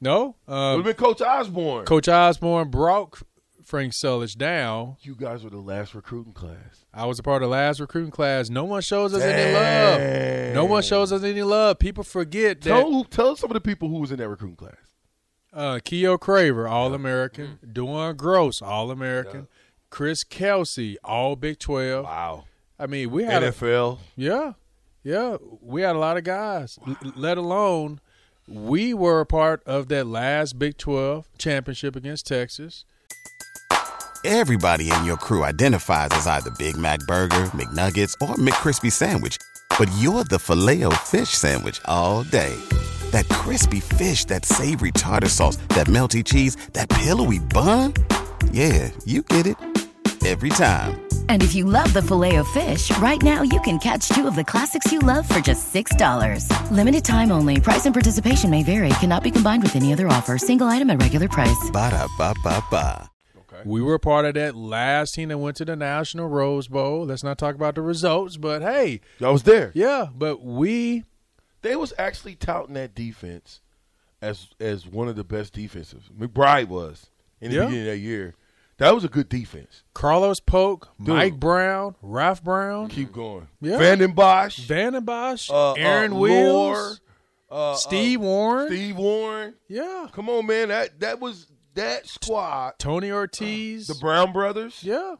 No, 0.00 0.36
It 0.46 0.50
would 0.50 0.54
uh, 0.56 0.76
have 0.76 0.84
been 0.84 0.94
Coach 0.94 1.20
Osborne. 1.20 1.84
Coach 1.84 2.08
Osborne 2.08 2.70
brought 2.70 3.20
Frank 3.64 3.92
Solich 3.92 4.36
down. 4.36 4.96
you 5.00 5.14
guys 5.14 5.42
were 5.44 5.50
the 5.50 5.56
last 5.58 5.94
recruiting 5.94 6.32
class. 6.32 6.84
I 6.94 7.04
was 7.06 7.18
a 7.18 7.22
part 7.22 7.42
of 7.42 7.48
the 7.48 7.52
last 7.56 7.80
recruiting 7.80 8.10
class. 8.10 8.48
No 8.48 8.64
one 8.64 8.80
shows 8.82 9.12
us 9.12 9.22
any 9.22 9.52
love. 9.52 10.54
No 10.54 10.64
one 10.64 10.82
shows 10.82 11.12
us 11.12 11.22
any 11.22 11.42
love. 11.42 11.78
People 11.78 12.04
forget 12.04 12.60
that 12.62 12.70
Tell, 12.70 13.04
tell 13.04 13.36
some 13.36 13.50
of 13.50 13.54
the 13.54 13.60
people 13.60 13.88
who 13.88 13.98
was 13.98 14.10
in 14.10 14.18
that 14.18 14.28
recruiting 14.28 14.56
class. 14.56 14.76
uh, 15.52 15.74
Keyuo 15.84 16.18
Craver, 16.18 16.68
All 16.70 16.94
American. 16.94 17.58
DeJuan 17.66 18.14
Groce, 18.14 18.62
All 18.62 18.90
American. 18.90 19.48
Chris 19.90 20.22
Kelsay, 20.24 20.96
All 21.04 21.34
Big 21.36 21.58
12. 21.58 22.04
Wow. 22.04 22.44
I 22.78 22.86
mean, 22.86 23.10
we 23.10 23.24
had 23.24 23.42
a, 23.42 23.50
NFL. 23.52 23.98
Yeah, 24.16 24.52
yeah, 25.02 25.36
we 25.60 25.82
had 25.82 25.96
a 25.96 25.98
lot 25.98 26.16
of 26.16 26.24
guys. 26.24 26.78
L- 26.86 26.96
let 27.16 27.36
alone, 27.38 28.00
we 28.48 28.94
were 28.94 29.20
a 29.20 29.26
part 29.26 29.62
of 29.64 29.88
that 29.88 30.06
last 30.06 30.58
Big 30.58 30.76
Twelve 30.78 31.28
championship 31.38 31.96
against 31.96 32.26
Texas. 32.26 32.84
Everybody 34.24 34.90
in 34.90 35.04
your 35.04 35.16
crew 35.16 35.44
identifies 35.44 36.08
as 36.10 36.26
either 36.26 36.50
Big 36.58 36.76
Mac 36.76 37.00
Burger, 37.00 37.50
McNuggets, 37.54 38.14
or 38.20 38.34
McCrispy 38.34 38.90
Sandwich. 38.90 39.36
But 39.78 39.90
you're 39.98 40.24
the 40.24 40.38
filet 40.38 40.82
fish 41.04 41.30
Sandwich 41.30 41.80
all 41.84 42.24
day. 42.24 42.54
That 43.10 43.28
crispy 43.28 43.80
fish, 43.80 44.24
that 44.26 44.44
savory 44.44 44.92
tartar 44.92 45.28
sauce, 45.28 45.56
that 45.68 45.86
melty 45.86 46.24
cheese, 46.24 46.56
that 46.72 46.88
pillowy 46.88 47.38
bun. 47.38 47.94
Yeah, 48.50 48.90
you 49.04 49.22
get 49.22 49.46
it. 49.46 49.56
Every 50.26 50.50
time. 50.50 51.07
And 51.28 51.42
if 51.42 51.54
you 51.54 51.64
love 51.64 51.92
the 51.94 52.02
filet 52.02 52.36
of 52.36 52.48
fish, 52.48 52.96
right 52.98 53.22
now 53.22 53.42
you 53.42 53.60
can 53.62 53.78
catch 53.78 54.08
two 54.10 54.26
of 54.26 54.34
the 54.36 54.44
classics 54.44 54.92
you 54.92 54.98
love 54.98 55.26
for 55.28 55.40
just 55.40 55.72
$6. 55.72 56.70
Limited 56.70 57.04
time 57.04 57.32
only. 57.32 57.60
Price 57.60 57.86
and 57.86 57.94
participation 57.94 58.50
may 58.50 58.62
vary. 58.62 58.90
Cannot 59.00 59.22
be 59.22 59.30
combined 59.30 59.62
with 59.62 59.76
any 59.76 59.92
other 59.92 60.08
offer. 60.08 60.36
Single 60.38 60.66
item 60.66 60.90
at 60.90 61.00
regular 61.00 61.28
price. 61.28 61.70
Ba-da-ba-ba-ba. 61.72 63.10
We 63.64 63.82
were 63.82 63.94
a 63.94 63.98
part 64.00 64.24
of 64.24 64.34
that 64.34 64.54
last 64.54 65.14
team 65.14 65.30
that 65.30 65.38
went 65.38 65.56
to 65.56 65.64
the 65.64 65.74
National 65.74 66.28
Rose 66.28 66.68
Bowl. 66.68 67.06
Let's 67.06 67.24
not 67.24 67.38
talk 67.38 67.56
about 67.56 67.74
the 67.74 67.82
results, 67.82 68.36
but 68.36 68.62
hey, 68.62 69.00
Y'all 69.18 69.32
was 69.32 69.42
there. 69.42 69.72
yeah, 69.74 70.06
but 70.14 70.44
we 70.44 71.02
They 71.62 71.74
was 71.74 71.92
actually 71.98 72.36
touting 72.36 72.74
that 72.74 72.94
defense 72.94 73.60
as 74.22 74.46
as 74.60 74.86
one 74.86 75.08
of 75.08 75.16
the 75.16 75.24
best 75.24 75.54
defenses. 75.54 76.04
McBride 76.16 76.68
was 76.68 77.10
in 77.40 77.50
the 77.50 77.56
Yeah. 77.56 77.64
beginning 77.64 77.88
of 77.88 77.92
that 77.94 77.98
year. 77.98 78.36
That 78.78 78.94
was 78.94 79.04
a 79.04 79.08
good 79.08 79.28
defense. 79.28 79.82
Carlos 79.92 80.38
Polk, 80.40 80.88
Dude. 80.98 81.08
Mike 81.08 81.40
Brown, 81.40 81.96
Ralph 82.00 82.42
Brown, 82.42 82.88
Keep 82.88 83.12
going. 83.12 83.48
Yeah. 83.60 83.78
Vanden 83.78 84.12
Bosch, 84.12 84.58
Van 84.60 85.04
Bosch, 85.04 85.50
uh, 85.50 85.72
Aaron 85.72 86.12
uh, 86.12 86.16
Wills, 86.16 87.00
uh, 87.50 87.74
Steve 87.74 88.20
uh, 88.20 88.24
Warren. 88.24 88.66
Steve 88.68 88.96
Warren. 88.96 89.54
Yeah. 89.68 90.06
Come 90.12 90.28
on, 90.28 90.46
man. 90.46 90.68
That 90.68 91.00
that 91.00 91.20
was 91.20 91.46
that 91.74 92.06
squad. 92.06 92.74
Tony 92.78 93.10
Ortiz. 93.10 93.88
The 93.88 93.94
Brown 93.94 94.32
brothers. 94.32 94.80
yeah. 94.82 95.16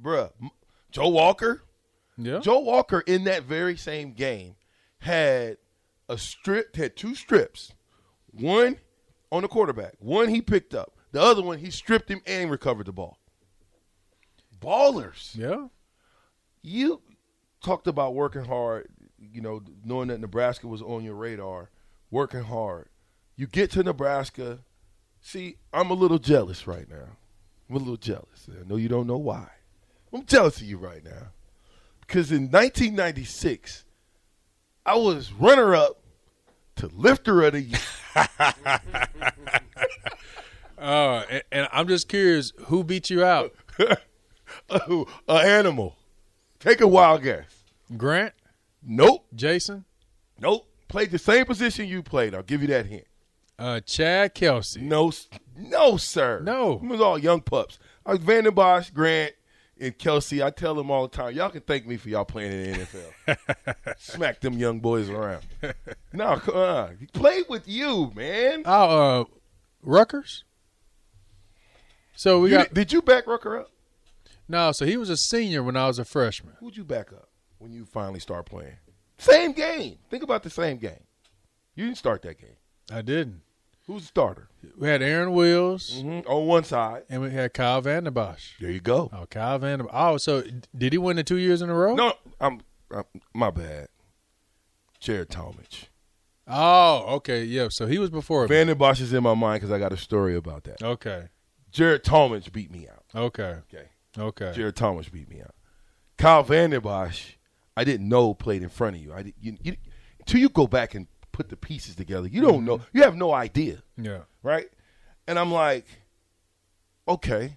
Bruh. 0.00 0.32
Joe 0.90 1.08
Walker. 1.08 1.62
Yeah. 2.18 2.40
Joe 2.40 2.60
Walker 2.60 3.00
in 3.00 3.24
that 3.24 3.44
very 3.44 3.76
same 3.76 4.12
game 4.12 4.56
had 4.98 5.56
a 6.08 6.18
strip, 6.18 6.76
had 6.76 6.96
two 6.96 7.14
strips. 7.14 7.72
One 8.32 8.78
on 9.30 9.42
the 9.42 9.48
quarterback. 9.48 9.94
One 9.98 10.28
he 10.28 10.40
picked 10.40 10.74
up. 10.74 10.96
The 11.12 11.20
other 11.20 11.42
one 11.42 11.58
he 11.58 11.70
stripped 11.70 12.10
him 12.10 12.22
and 12.26 12.50
recovered 12.50 12.86
the 12.86 12.92
ball. 12.92 13.18
Ballers. 14.60 15.36
yeah. 15.36 15.66
You 16.62 17.02
talked 17.62 17.86
about 17.86 18.14
working 18.14 18.44
hard, 18.44 18.88
you 19.18 19.40
know, 19.40 19.62
knowing 19.84 20.08
that 20.08 20.20
Nebraska 20.20 20.68
was 20.68 20.80
on 20.80 21.04
your 21.04 21.14
radar, 21.14 21.70
working 22.10 22.42
hard. 22.44 22.88
You 23.36 23.46
get 23.46 23.70
to 23.72 23.82
Nebraska. 23.82 24.60
See, 25.20 25.56
I'm 25.72 25.90
a 25.90 25.94
little 25.94 26.18
jealous 26.18 26.66
right 26.66 26.88
now. 26.88 27.16
I'm 27.68 27.76
a 27.76 27.78
little 27.78 27.96
jealous. 27.96 28.48
I 28.48 28.66
know 28.68 28.76
you 28.76 28.88
don't 28.88 29.06
know 29.06 29.18
why. 29.18 29.48
I'm 30.12 30.24
jealous 30.26 30.60
of 30.60 30.66
you 30.66 30.78
right 30.78 31.04
now. 31.04 31.32
Because 32.00 32.30
in 32.30 32.50
1996, 32.50 33.84
I 34.84 34.96
was 34.96 35.32
runner 35.32 35.74
up 35.74 36.02
to 36.76 36.88
lifter 36.88 37.42
of 37.42 37.54
the 37.54 37.62
year. 37.62 37.78
Uh, 40.82 41.24
and, 41.30 41.42
and 41.52 41.68
I'm 41.72 41.86
just 41.88 42.08
curious, 42.08 42.52
who 42.66 42.82
beat 42.84 43.08
you 43.10 43.24
out? 43.24 43.54
Oh, 44.68 45.06
a 45.28 45.32
animal. 45.36 45.96
Take 46.60 46.82
a 46.82 46.86
wild 46.86 47.22
guess. 47.22 47.64
Grant, 47.96 48.34
Nope. 48.82 49.24
Jason, 49.34 49.86
Nope. 50.38 50.68
Played 50.88 51.10
the 51.10 51.18
same 51.18 51.46
position 51.46 51.88
you 51.88 52.02
played. 52.02 52.34
I'll 52.34 52.42
give 52.42 52.60
you 52.60 52.68
that 52.68 52.84
hint. 52.84 53.06
uh, 53.58 53.80
Chad 53.80 54.34
Kelsay. 54.34 54.82
No, 54.82 55.10
no, 55.56 55.96
sir. 55.96 56.40
No. 56.40 56.74
it 56.74 56.82
was 56.82 57.00
all 57.00 57.16
young 57.18 57.40
pups. 57.40 57.78
I 58.04 58.10
was 58.10 58.18
Vanden 58.18 58.52
Bosch, 58.52 58.90
Grant, 58.90 59.32
and 59.80 59.96
Kelsay. 59.98 60.44
I 60.44 60.50
tell 60.50 60.74
them 60.74 60.90
all 60.90 61.08
the 61.08 61.16
time, 61.16 61.32
y'all 61.34 61.48
can 61.48 61.62
thank 61.62 61.86
me 61.86 61.96
for 61.96 62.10
y'all 62.10 62.26
playing 62.26 62.52
in 62.52 62.72
the 62.72 62.78
NFL. 63.36 63.96
Smack 63.98 64.40
them 64.40 64.58
young 64.58 64.80
boys 64.80 65.08
around. 65.08 65.44
no, 66.12 66.36
come 66.36 66.56
on. 66.56 66.96
He 67.00 67.06
played 67.06 67.44
with 67.48 67.66
you, 67.66 68.12
man. 68.14 68.64
Oh, 68.66 69.20
uh, 69.22 69.24
Rucker. 69.82 70.24
So 72.14 72.40
we 72.40 72.50
You- 72.50 72.56
got 72.58 72.74
did 72.74 72.92
you 72.92 73.02
back 73.02 73.26
Rucker 73.26 73.58
up? 73.60 73.70
no. 74.48 74.72
So 74.72 74.84
he 74.86 74.96
was 74.96 75.10
a 75.10 75.16
senior 75.16 75.62
when 75.62 75.76
I 75.76 75.86
was 75.86 75.98
a 75.98 76.04
freshman. 76.04 76.54
Who'd 76.60 76.76
you 76.76 76.84
back 76.84 77.12
up 77.12 77.28
when 77.58 77.72
you 77.72 77.84
finally 77.84 78.20
start 78.20 78.46
playing? 78.46 78.76
Same 79.18 79.52
game. 79.52 79.98
Think 80.10 80.22
about 80.22 80.42
the 80.42 80.50
same 80.50 80.78
game. 80.78 81.04
You 81.74 81.86
didn't 81.86 81.98
start 81.98 82.22
that 82.22 82.38
game. 82.38 82.56
I 82.92 83.02
didn't. 83.02 83.42
Who's 83.86 84.02
the 84.02 84.08
starter? 84.08 84.48
We 84.76 84.86
had 84.88 85.02
Aaron 85.02 85.32
Wills 85.32 85.90
Mhm. 86.02 86.28
On 86.28 86.46
one 86.46 86.64
side. 86.64 87.04
and 87.08 87.20
we 87.22 87.30
had 87.30 87.52
Kyle 87.54 87.80
Van 87.80 87.94
Vanden 88.04 88.12
Bosch. 88.14 88.52
There 88.60 88.70
you 88.70 88.80
go. 88.80 89.10
Oh, 89.12 89.26
Kyle 89.26 89.58
Van 89.58 89.78
Vanden 89.78 89.86
Bosch. 89.86 89.94
Oh, 89.94 90.16
so 90.18 90.44
did 90.76 90.92
he 90.92 90.98
win 90.98 91.16
the 91.16 91.24
two 91.24 91.36
years 91.36 91.62
in 91.62 91.70
a 91.70 91.74
row? 91.74 91.94
No, 91.94 92.14
I'm, 92.40 92.60
I'm 92.92 93.04
my 93.34 93.50
bad. 93.50 93.88
Jared 95.00 95.30
Tomich. 95.30 95.86
Oh, 96.46 97.16
okay. 97.16 97.44
Yeah. 97.44 97.68
So 97.70 97.86
he 97.86 97.98
was 97.98 98.10
before. 98.10 98.42
me. 98.42 98.48
Vanden 98.48 98.78
Bosch 98.78 99.00
is 99.00 99.12
in 99.12 99.22
my 99.22 99.34
mind 99.34 99.60
because 99.60 99.72
I 99.72 99.78
got 99.78 99.92
a 99.92 99.96
story 99.96 100.36
about 100.36 100.64
that. 100.64 100.82
Okay. 100.82 101.28
Jared 101.72 102.04
Tomich 102.04 102.52
beat 102.52 102.70
me 102.70 102.86
out. 102.88 103.02
Okay. 103.14 103.56
Okay. 103.72 103.88
Okay. 104.18 104.52
Jared 104.54 104.76
Tomich 104.76 105.10
beat 105.10 105.28
me 105.28 105.40
out. 105.42 105.54
Kyle 106.18 106.42
Vanden 106.42 106.80
Bosch, 106.82 107.32
I 107.76 107.84
didn't 107.84 108.08
know 108.08 108.34
played 108.34 108.62
in 108.62 108.68
front 108.68 108.96
of 108.96 109.02
you. 109.02 109.12
I 109.12 109.22
did, 109.22 109.34
you, 109.40 109.56
you, 109.62 109.76
until 110.20 110.40
you 110.40 110.48
go 110.50 110.66
back 110.66 110.94
and 110.94 111.06
put 111.32 111.48
the 111.48 111.56
pieces 111.56 111.96
together, 111.96 112.28
you 112.28 112.42
don't 112.42 112.64
know. 112.64 112.80
You 112.92 113.02
have 113.02 113.16
no 113.16 113.32
idea, 113.32 113.82
Yeah. 113.96 114.20
right? 114.42 114.68
And 115.26 115.38
I'm 115.38 115.50
like, 115.50 115.86
okay, 117.08 117.56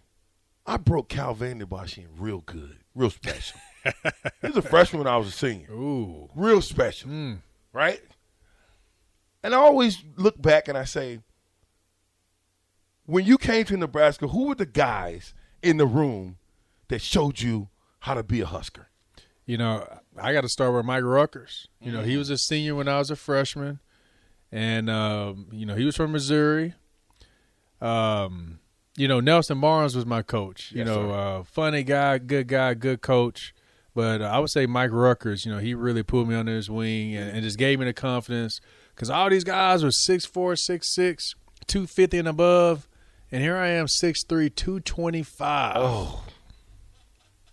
I 0.66 0.78
broke 0.78 1.10
Kyle 1.10 1.34
Vanden 1.34 1.68
Bosch 1.68 1.98
in 1.98 2.08
real 2.18 2.42
good, 2.46 2.78
real 2.96 3.10
special. 3.10 3.60
he 3.84 4.48
was 4.48 4.58
a 4.58 4.62
freshman 4.62 5.00
when 5.04 5.08
I 5.14 5.18
was 5.18 5.28
a 5.28 5.32
senior. 5.32 5.70
Ooh. 5.72 6.30
real 6.36 6.62
special, 6.62 7.10
Mm. 7.10 7.40
right? 7.74 8.02
And 9.44 9.54
I 9.54 9.58
always 9.58 10.02
look 10.16 10.42
back 10.42 10.68
and 10.68 10.78
I 10.78 10.86
say, 10.86 11.20
when 13.06 13.26
you 13.26 13.38
came 13.38 13.66
to 13.66 13.78
Nebraska, 13.78 14.28
who 14.28 14.48
were 14.48 14.56
the 14.56 14.66
guys 14.66 15.34
in 15.62 15.78
the 15.78 15.86
room 15.86 16.38
that 16.88 17.02
showed 17.02 17.40
you 17.42 17.70
how 18.00 18.14
to 18.14 18.24
be 18.24 18.42
a 18.42 18.46
Husker? 18.46 18.90
You 19.46 19.58
know, 19.58 19.88
I 20.18 20.34
got 20.34 20.42
to 20.42 20.50
start 20.50 20.74
with 20.74 20.86
Mike 20.86 21.04
Ruckers. 21.04 21.68
You 21.80 21.92
know, 21.92 22.02
he 22.02 22.18
was 22.18 22.30
a 22.30 22.38
senior 22.38 22.74
when 22.76 22.88
I 22.88 22.98
was 22.98 23.12
a 23.12 23.16
freshman, 23.16 23.80
and 24.52 24.90
um, 24.90 25.48
you 25.52 25.66
know 25.68 25.76
he 25.76 25.86
was 25.86 25.96
from 25.96 26.12
Missouri. 26.12 26.74
Um, 27.82 28.60
you 28.98 29.08
know, 29.08 29.20
Nelson 29.20 29.60
Barnes 29.60 29.96
was 29.96 30.06
my 30.06 30.22
coach. 30.22 30.72
You 30.72 30.80
Yes, 30.80 30.88
know, 30.88 31.12
uh, 31.12 31.44
funny 31.44 31.84
guy, 31.84 32.18
good 32.18 32.48
guy, 32.48 32.74
good 32.74 33.02
coach. 33.02 33.54
But 33.94 34.22
uh, 34.22 34.26
I 34.26 34.40
would 34.40 34.50
say 34.50 34.66
Mike 34.66 34.92
Ruckers. 34.92 35.46
You 35.46 35.52
know, 35.52 35.60
he 35.60 35.74
really 35.74 36.04
pulled 36.04 36.28
me 36.28 36.36
under 36.36 36.54
his 36.56 36.70
wing 36.70 37.16
and, 37.16 37.30
and 37.32 37.44
just 37.44 37.58
gave 37.58 37.80
me 37.80 37.86
the 37.86 37.94
confidence 37.94 38.62
because 38.94 39.10
all 39.10 39.30
these 39.30 39.44
guys 39.44 39.84
were 39.84 39.90
6'4", 39.90 40.32
6'6", 40.32 41.36
250 41.68 42.18
and 42.18 42.28
above, 42.28 42.88
and 43.32 43.42
here 43.42 43.58
I 43.58 43.70
am 43.70 43.86
6'3", 43.88 44.54
225. 44.56 45.74
Oh, 45.78 46.24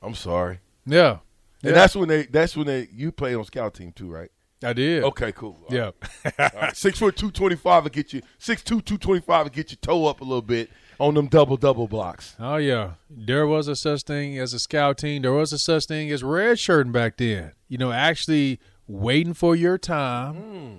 I'm 0.02 0.14
sorry. 0.14 0.61
yeah. 0.87 1.19
And 1.64 1.71
Yeah. 1.71 1.73
that's 1.76 1.95
when 1.95 2.09
they. 2.09 2.25
That's 2.26 2.57
when 2.57 2.67
they. 2.67 2.88
You 2.93 3.12
played 3.12 3.37
on 3.37 3.45
scout 3.45 3.75
team 3.75 3.93
too, 3.93 4.09
right? 4.11 4.31
I 4.64 4.73
did. 4.73 5.05
Okay, 5.05 5.31
cool. 5.33 5.59
All 5.69 5.75
Yeah. 5.76 5.91
right. 6.38 6.55
Right. 6.55 6.76
Six 6.76 6.99
foot 6.99 7.17
two 7.17 7.31
twenty 7.31 7.55
five 7.55 7.85
will 7.85 7.91
get 7.91 8.12
you 8.12 8.21
six 8.38 8.62
two 8.64 8.81
two 8.81 8.99
twenty 8.99 9.21
five 9.21 9.45
will 9.45 9.50
get 9.52 9.71
your 9.71 9.79
toe 9.81 10.07
up 10.07 10.21
a 10.21 10.25
little 10.25 10.43
bit 10.43 10.71
on 10.99 11.14
them 11.14 11.29
double 11.29 11.57
double 11.57 11.87
blocks. 11.87 12.35
Oh 12.41 12.57
yeah, 12.57 12.95
there 13.09 13.47
was 13.47 13.69
a 13.69 13.76
such 13.76 14.02
thing 14.02 14.38
as 14.38 14.52
a 14.52 14.59
scout 14.59 14.99
team. 14.99 15.23
There 15.23 15.33
was 15.33 15.52
a 15.52 15.59
such 15.59 15.87
thing 15.87 16.11
as 16.11 16.25
red 16.25 16.59
shirting 16.59 16.91
back 16.93 17.17
then. 17.17 17.52
You 17.69 17.79
know, 17.79 17.93
actually 17.93 18.59
waiting 18.88 19.35
for 19.35 19.55
your 19.55 19.79
time, 19.79 20.35
hmm. 20.35 20.75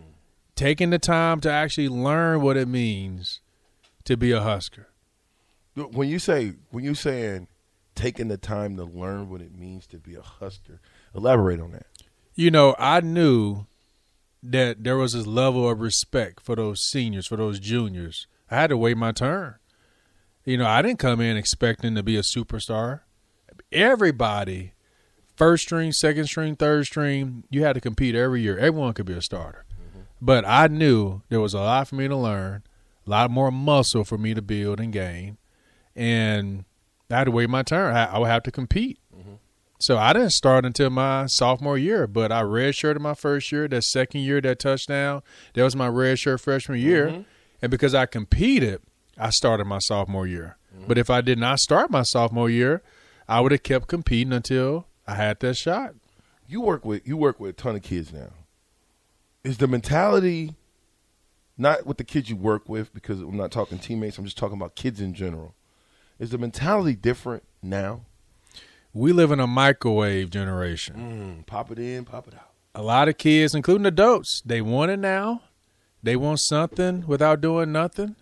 taking 0.55 0.89
the 0.89 0.99
time 0.99 1.39
to 1.41 1.49
actually 1.51 1.87
learn 1.89 2.41
what 2.41 2.57
it 2.57 2.67
means 2.67 3.39
to 4.05 4.17
be 4.17 4.31
a 4.31 4.41
Husker. 4.41 4.87
When 5.75 6.07
you 6.07 6.19
say 6.19 6.53
when 6.69 6.83
you 6.83 6.93
saying 6.93 7.47
taking 7.95 8.27
the 8.27 8.37
time 8.37 8.77
to 8.77 8.83
learn 8.83 9.29
what 9.29 9.41
it 9.41 9.55
means 9.57 9.87
to 9.87 9.97
be 9.97 10.15
a 10.15 10.21
Husker, 10.21 10.79
elaborate 11.15 11.59
on 11.59 11.71
that. 11.71 11.87
You 12.35 12.51
know, 12.51 12.75
I 12.79 13.01
knew 13.01 13.65
that 14.41 14.83
there 14.83 14.97
was 14.97 15.13
this 15.13 15.27
level 15.27 15.69
of 15.69 15.79
respect 15.79 16.41
for 16.41 16.55
those 16.55 16.81
seniors, 16.81 17.27
for 17.27 17.37
those 17.37 17.59
juniors. 17.59 18.27
I 18.49 18.55
had 18.55 18.67
to 18.67 18.77
wait 18.77 18.97
my 18.97 19.11
turn. 19.11 19.55
You 20.45 20.57
know, 20.57 20.65
I 20.65 20.81
didn't 20.81 20.99
come 20.99 21.21
in 21.21 21.37
expecting 21.37 21.95
to 21.95 22.03
be 22.03 22.17
a 22.17 22.21
superstar. 22.21 23.01
Everybody, 23.71 24.73
first 25.35 25.63
string, 25.63 25.93
second 25.93 26.27
string, 26.27 26.55
third 26.55 26.85
string, 26.85 27.45
you 27.49 27.63
had 27.63 27.73
to 27.73 27.81
compete 27.81 28.15
every 28.15 28.41
year. 28.41 28.57
Everyone 28.57 28.93
could 28.93 29.05
be 29.05 29.13
a 29.13 29.21
starter. 29.21 29.65
Mm-hmm. 29.71 30.01
But 30.21 30.43
I 30.45 30.67
knew 30.67 31.21
there 31.29 31.39
was 31.39 31.53
a 31.53 31.59
lot 31.59 31.87
for 31.87 31.95
me 31.95 32.07
to 32.07 32.15
learn, 32.15 32.63
a 33.05 33.09
lot 33.09 33.31
more 33.31 33.51
muscle 33.51 34.03
for 34.03 34.17
me 34.17 34.33
to 34.33 34.41
build 34.41 34.79
and 34.79 34.93
gain. 34.93 35.37
And 35.95 36.65
I 37.09 37.19
had 37.19 37.25
to 37.25 37.31
wait 37.31 37.49
my 37.49 37.63
turn. 37.63 37.95
I, 37.95 38.05
I 38.05 38.19
would 38.19 38.29
have 38.29 38.43
to 38.43 38.51
compete. 38.51 38.99
Mm-hmm. 39.15 39.33
So 39.79 39.97
I 39.97 40.13
didn't 40.13 40.31
start 40.31 40.65
until 40.65 40.89
my 40.89 41.25
sophomore 41.25 41.77
year, 41.77 42.07
but 42.07 42.31
I 42.31 42.41
redshirted 42.41 42.99
my 42.99 43.13
first 43.13 43.51
year. 43.51 43.67
That 43.67 43.83
second 43.83 44.21
year, 44.21 44.39
that 44.41 44.59
touchdown, 44.59 45.21
that 45.53 45.63
was 45.63 45.75
my 45.75 45.89
redshirt 45.89 46.39
freshman 46.39 46.79
year. 46.79 47.07
Mm-hmm. 47.07 47.21
And 47.61 47.69
because 47.69 47.93
I 47.93 48.05
competed, 48.05 48.81
I 49.17 49.29
started 49.29 49.65
my 49.65 49.79
sophomore 49.79 50.25
year. 50.25 50.57
Mm-hmm. 50.73 50.87
But 50.87 50.97
if 50.97 51.09
I 51.09 51.21
did 51.21 51.37
not 51.37 51.59
start 51.59 51.91
my 51.91 52.03
sophomore 52.03 52.49
year, 52.49 52.81
I 53.27 53.41
would 53.41 53.51
have 53.51 53.63
kept 53.63 53.87
competing 53.87 54.33
until 54.33 54.87
I 55.05 55.15
had 55.15 55.39
that 55.41 55.55
shot. 55.55 55.95
You 56.47 56.61
work 56.61 56.85
with 56.85 57.07
you 57.07 57.17
work 57.17 57.39
with 57.39 57.51
a 57.51 57.53
ton 57.53 57.75
of 57.75 57.83
kids 57.83 58.13
now. 58.13 58.31
Is 59.43 59.57
the 59.57 59.67
mentality 59.67 60.55
not 61.57 61.85
with 61.85 61.97
the 61.97 62.03
kids 62.03 62.29
you 62.29 62.35
work 62.35 62.67
with 62.67 62.93
because 62.93 63.21
I'm 63.21 63.37
not 63.37 63.51
talking 63.51 63.79
teammates, 63.79 64.17
I'm 64.17 64.25
just 64.25 64.37
talking 64.37 64.57
about 64.57 64.75
kids 64.75 64.99
in 64.99 65.13
general. 65.13 65.53
Is 66.19 66.31
the 66.31 66.37
mentality 66.37 66.95
different 66.95 67.43
now? 67.61 68.01
We 68.93 69.11
live 69.11 69.31
in 69.31 69.39
a 69.39 69.47
microwave 69.47 70.29
generation. 70.29 71.41
Mm, 71.41 71.45
pop 71.47 71.71
it 71.71 71.79
in, 71.79 72.05
pop 72.05 72.27
it 72.27 72.35
out. 72.35 72.51
A 72.75 72.83
lot 72.83 73.07
of 73.07 73.17
kids, 73.17 73.55
including 73.55 73.85
adults, 73.85 74.41
they 74.45 74.61
want 74.61 74.91
it 74.91 74.97
now. 74.97 75.41
They 76.03 76.15
want 76.15 76.39
something 76.41 77.05
without 77.07 77.41
doing 77.41 77.71
nothing. 77.71 78.15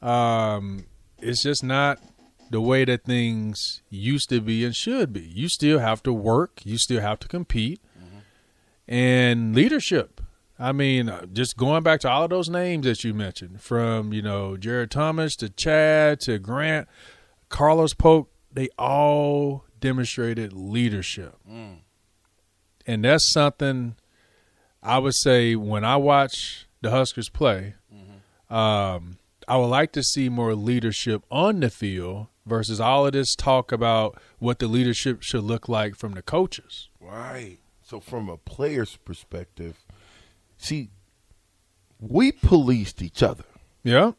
Um, 0.00 0.86
it's 1.20 1.42
just 1.42 1.62
not 1.62 2.00
the 2.50 2.60
way 2.60 2.84
that 2.84 3.04
things 3.04 3.82
used 3.90 4.28
to 4.30 4.40
be 4.40 4.64
and 4.64 4.74
should 4.74 5.12
be. 5.12 5.20
You 5.20 5.48
still 5.48 5.78
have 5.78 6.02
to 6.04 6.12
work. 6.12 6.60
You 6.64 6.78
still 6.78 7.00
have 7.00 7.18
to 7.20 7.28
compete. 7.28 7.80
And 8.88 9.54
leadership. 9.54 10.20
I 10.58 10.72
mean, 10.72 11.08
uh, 11.08 11.26
just 11.26 11.56
going 11.56 11.82
back 11.82 12.00
to 12.00 12.10
all 12.10 12.24
of 12.24 12.30
those 12.30 12.48
names 12.48 12.86
that 12.86 13.02
you 13.04 13.14
mentioned, 13.14 13.60
from 13.60 14.12
you 14.12 14.22
know 14.22 14.56
Jared 14.56 14.90
Tomich 14.90 15.36
to 15.38 15.48
Chad 15.48 16.20
to 16.20 16.38
Grant, 16.38 16.88
Carlos 17.48 17.94
Polk, 17.94 18.30
they 18.52 18.68
all 18.78 19.64
demonstrated 19.80 20.52
leadership, 20.52 21.36
and 22.86 23.04
that's 23.04 23.32
something 23.32 23.96
I 24.82 24.98
would 24.98 25.14
say 25.14 25.56
when 25.56 25.84
I 25.84 25.96
watch 25.96 26.66
the 26.80 26.90
Huskers 26.90 27.28
play. 27.28 27.74
Um, 28.50 29.16
I 29.48 29.56
would 29.56 29.66
like 29.66 29.92
to 29.92 30.02
see 30.02 30.28
more 30.28 30.54
leadership 30.54 31.22
on 31.30 31.60
the 31.60 31.70
field 31.70 32.26
versus 32.44 32.80
all 32.80 33.06
of 33.06 33.12
this 33.12 33.34
talk 33.34 33.72
about 33.72 34.20
what 34.38 34.58
the 34.58 34.66
leadership 34.66 35.22
should 35.22 35.44
look 35.44 35.68
like 35.68 35.94
from 35.94 36.12
the 36.12 36.22
coaches. 36.22 36.90
Right. 37.00 37.58
So 37.82 37.98
from 37.98 38.28
a 38.28 38.36
player's 38.36 38.96
perspective, 38.98 39.84
see, 40.62 40.90
we 42.00 42.32
policed 42.32 43.02
each 43.02 43.22
other 43.22 43.44
Yeah. 43.84 44.12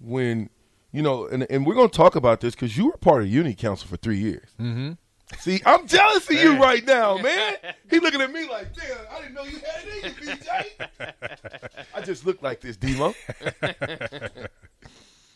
when 0.00 0.50
you 0.92 1.02
know, 1.02 1.26
and 1.26 1.46
and 1.50 1.66
we're 1.66 1.74
gonna 1.74 1.88
talk 1.88 2.16
about 2.16 2.40
this 2.40 2.54
because 2.54 2.76
you 2.76 2.86
were 2.86 2.96
part 2.96 3.22
of 3.22 3.28
Uni 3.28 3.54
Council 3.54 3.86
for 3.88 3.96
three 3.96 4.18
years. 4.18 4.48
Mm-hmm. 4.58 4.92
See, 5.40 5.60
I'm 5.66 5.86
jealous 5.88 6.28
of 6.30 6.36
you 6.36 6.56
right 6.62 6.84
now, 6.86 7.18
man. 7.18 7.56
He 7.90 7.98
looking 7.98 8.20
at 8.20 8.32
me 8.32 8.48
like, 8.48 8.72
damn, 8.74 8.96
I 9.10 9.20
didn't 9.20 9.34
know 9.34 9.42
you 9.42 9.58
had 9.58 9.84
it 9.84 10.04
in 10.04 10.28
you, 10.28 10.34
BJ. 10.36 11.84
I 11.94 12.00
just 12.02 12.24
look 12.24 12.42
like 12.42 12.60
this, 12.60 12.76
Demo. 12.76 13.12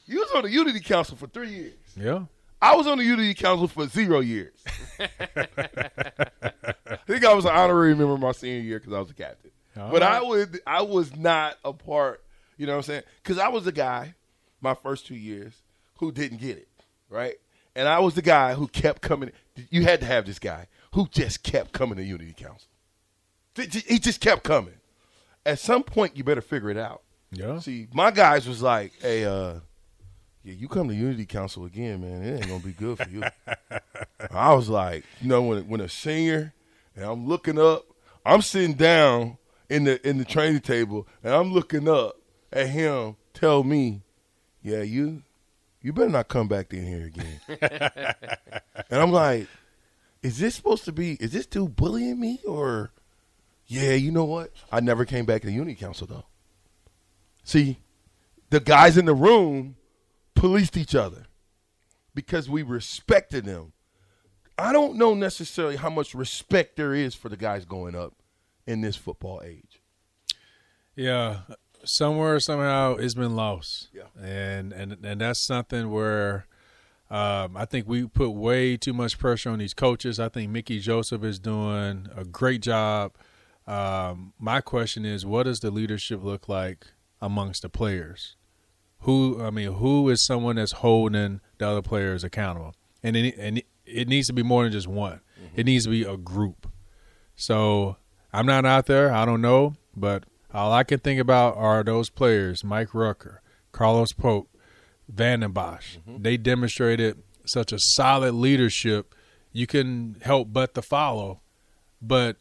you 0.07 0.21
was 0.21 0.31
on 0.37 0.43
the 0.43 0.51
Unity 0.51 0.79
Council 0.81 1.17
for 1.17 1.27
three 1.27 1.51
years. 1.51 1.75
Yeah. 1.97 2.25
I 2.63 2.77
was 2.77 2.87
on 2.87 2.99
the 2.99 3.05
Unity 3.05 3.35
Council 3.35 3.67
for 3.69 3.89
zero 3.89 4.21
years. 4.21 4.53
I 5.01 6.97
think 7.07 7.25
I 7.25 7.35
was 7.35 7.45
an 7.45 7.53
honorary 7.53 7.95
member 7.97 8.17
my 8.17 8.33
senior 8.33 8.61
year 8.61 8.79
because 8.79 8.93
I 8.93 9.01
was 9.01 9.11
a 9.11 9.15
captain. 9.15 9.51
All 9.79 9.91
but 9.91 10.03
I 10.03 10.23
would, 10.23 10.61
I 10.67 10.83
was 10.83 11.15
not 11.17 11.57
a 11.65 11.73
part. 11.73 12.23
You 12.57 12.67
know 12.67 12.73
what 12.73 12.79
I'm 12.79 12.83
saying? 12.83 13.03
Because 13.23 13.39
I 13.39 13.49
was 13.49 13.65
the 13.65 13.73
guy, 13.73 14.15
my 14.61 14.75
first 14.75 15.07
two 15.07 15.15
years, 15.15 15.55
who 15.99 16.13
didn't 16.13 16.39
get 16.39 16.59
it, 16.59 16.69
right? 17.09 17.37
And 17.75 17.89
I 17.89 18.01
was 18.01 18.15
the 18.15 18.23
guy 18.23 18.55
who 18.55 18.67
kept 18.69 19.01
coming. 19.01 19.31
You 19.71 19.83
had 19.83 20.01
to 20.01 20.07
have 20.07 20.27
this 20.27 20.39
guy 20.39 20.67
who 20.93 21.07
just 21.09 21.43
kept 21.43 21.73
coming 21.73 21.97
to 21.97 22.03
Unity 22.03 22.35
Council. 22.37 22.69
He 23.57 23.99
just 23.99 24.21
kept 24.21 24.43
coming. 24.43 24.75
At 25.47 25.59
some 25.59 25.83
point, 25.83 26.17
you 26.17 26.25
better 26.25 26.41
figure 26.41 26.71
it 26.71 26.77
out. 26.77 27.03
Yeah. 27.33 27.59
See, 27.61 27.89
my 27.95 28.11
guys 28.11 28.49
was 28.49 28.61
like, 28.61 28.93
"Hey, 29.01 29.25
uh, 29.25 29.55
yeah, 30.43 30.55
you 30.55 30.69
come 30.69 30.89
to 30.89 30.95
Unity 30.95 31.27
Council 31.27 31.65
again, 31.65 32.01
man. 32.01 32.23
It 32.23 32.37
ain't 32.37 32.49
gonna 32.49 32.61
be 32.61 32.73
good 32.73 32.99
for 32.99 33.09
you." 33.09 33.23
I 34.31 34.53
was 34.55 34.69
like, 34.69 35.05
you 35.21 35.29
know, 35.29 35.43
when 35.43 35.69
when 35.69 35.81
a 35.81 35.89
senior 35.89 36.53
and 36.97 37.05
I'm 37.05 37.27
looking 37.27 37.59
up, 37.59 37.85
I'm 38.25 38.43
sitting 38.43 38.75
down 38.75 39.39
in 39.71 39.85
the 39.85 40.07
in 40.07 40.19
the 40.19 40.25
training 40.25 40.61
table 40.61 41.07
and 41.23 41.33
I'm 41.33 41.53
looking 41.53 41.89
up 41.89 42.17
at 42.53 42.69
him. 42.69 43.17
Tell 43.33 43.63
me, 43.63 44.03
yeah, 44.63 44.83
you 44.83 45.23
you 45.81 45.93
better 45.93 46.11
not 46.11 46.29
come 46.29 46.49
back 46.49 46.75
in 46.75 46.87
here 46.87 47.07
again. 47.07 48.15
and 48.91 49.01
I'm 49.01 49.13
like, 49.13 49.47
is 50.23 50.39
this 50.39 50.57
supposed 50.57 50.85
to 50.85 50.93
be? 50.93 51.13
Is 51.15 51.33
this 51.33 51.47
dude 51.47 51.77
bullying 51.77 52.21
me 52.21 52.41
or? 52.47 52.91
Yeah, 53.67 53.93
you 53.93 54.11
know 54.11 54.25
what? 54.25 54.51
I 54.73 54.81
never 54.81 55.05
came 55.05 55.25
back 55.25 55.43
to 55.43 55.47
the 55.47 55.53
Unity 55.53 55.77
Council 55.77 56.07
though. 56.07 56.27
See, 57.45 57.79
the 58.51 58.59
guys 58.59 58.99
in 58.99 59.05
the 59.05 59.15
room 59.15 59.77
policed 60.35 60.77
each 60.77 60.97
other 60.97 61.27
because 62.15 62.51
we 62.51 62.63
respected 62.63 63.45
them. 63.45 63.73
I 64.59 64.73
don't 64.73 64.97
know 64.97 65.15
necessarily 65.15 65.77
how 65.77 65.89
much 65.89 66.15
respect 66.15 66.77
there 66.77 66.93
is 66.93 67.15
for 67.15 67.29
the 67.29 67.37
guys 67.37 67.65
going 67.65 67.95
up 67.95 68.15
in 68.67 68.81
this 68.81 68.97
football 68.97 69.43
age. 69.45 69.81
Yeah, 70.97 71.41
somewhere 71.85 72.41
somehow 72.41 72.97
it's 72.97 73.15
been 73.15 73.37
lost. 73.37 73.89
Yeah. 73.93 74.05
and 74.23 74.73
and 74.73 75.05
and 75.05 75.21
that's 75.21 75.41
something 75.41 75.91
where 75.91 76.47
um, 77.11 77.57
I 77.57 77.65
think 77.65 77.89
we 77.89 78.07
put 78.07 78.31
way 78.31 78.77
too 78.77 78.93
much 78.93 79.19
pressure 79.19 79.51
on 79.51 79.59
these 79.59 79.75
coaches. 79.75 80.21
I 80.21 80.29
think 80.29 80.51
Mickey 80.51 80.79
Joseph 80.79 81.25
is 81.25 81.39
doing 81.39 82.09
a 82.17 82.25
great 82.25 82.63
job. 82.63 83.13
Um, 83.67 84.33
my 84.39 84.61
question 84.61 85.05
is, 85.05 85.27
what 85.27 85.45
does 85.45 85.61
the 85.61 85.71
leadership 85.71 86.23
look 86.23 86.49
like 86.49 86.87
amongst 87.21 87.63
the 87.63 87.69
players? 87.69 88.37
Who 89.01 89.43
I 89.43 89.51
mean, 89.51 89.75
who 89.75 90.09
is 90.09 90.23
someone 90.23 90.57
that's 90.57 90.73
holding 90.73 91.41
the 91.59 91.69
other 91.69 91.83
players 91.83 92.23
accountable? 92.23 92.75
And 93.03 93.17
it, 93.17 93.35
and 93.39 93.63
it 93.87 94.09
needs 94.09 94.27
to 94.27 94.33
be 94.33 94.43
more 94.43 94.65
than 94.65 94.73
just 94.73 94.87
one. 94.87 95.21
It 95.57 95.67
needs 95.67 95.85
to 95.85 95.91
be 95.91 96.05
a 96.05 96.17
group. 96.17 96.71
So 97.35 97.97
I'm 98.33 98.47
not 98.47 98.65
out 98.65 98.87
there. 98.87 99.13
I 99.13 99.25
don't 99.25 99.41
know, 99.41 99.75
but 99.97 100.25
all 100.53 100.73
I 100.73 100.85
can 100.85 100.99
think 100.99 101.21
about 101.21 101.57
are 101.57 101.83
those 101.83 102.11
players: 102.11 102.65
Mike 102.65 102.95
Rucker, 102.95 103.43
Carlos 103.73 104.13
Polk, 104.13 104.49
Van 105.09 105.41
den 105.41 105.53
Bosch. 105.53 105.99
Mm-hmm. 105.99 106.23
They 106.23 106.37
demonstrated 106.37 107.23
such 107.45 107.73
a 107.73 107.79
solid 107.79 108.35
leadership. 108.35 109.15
You 109.53 109.67
can 109.67 110.17
help 110.23 110.53
but 110.53 110.75
to 110.75 110.83
follow, 110.83 111.41
but 112.01 112.37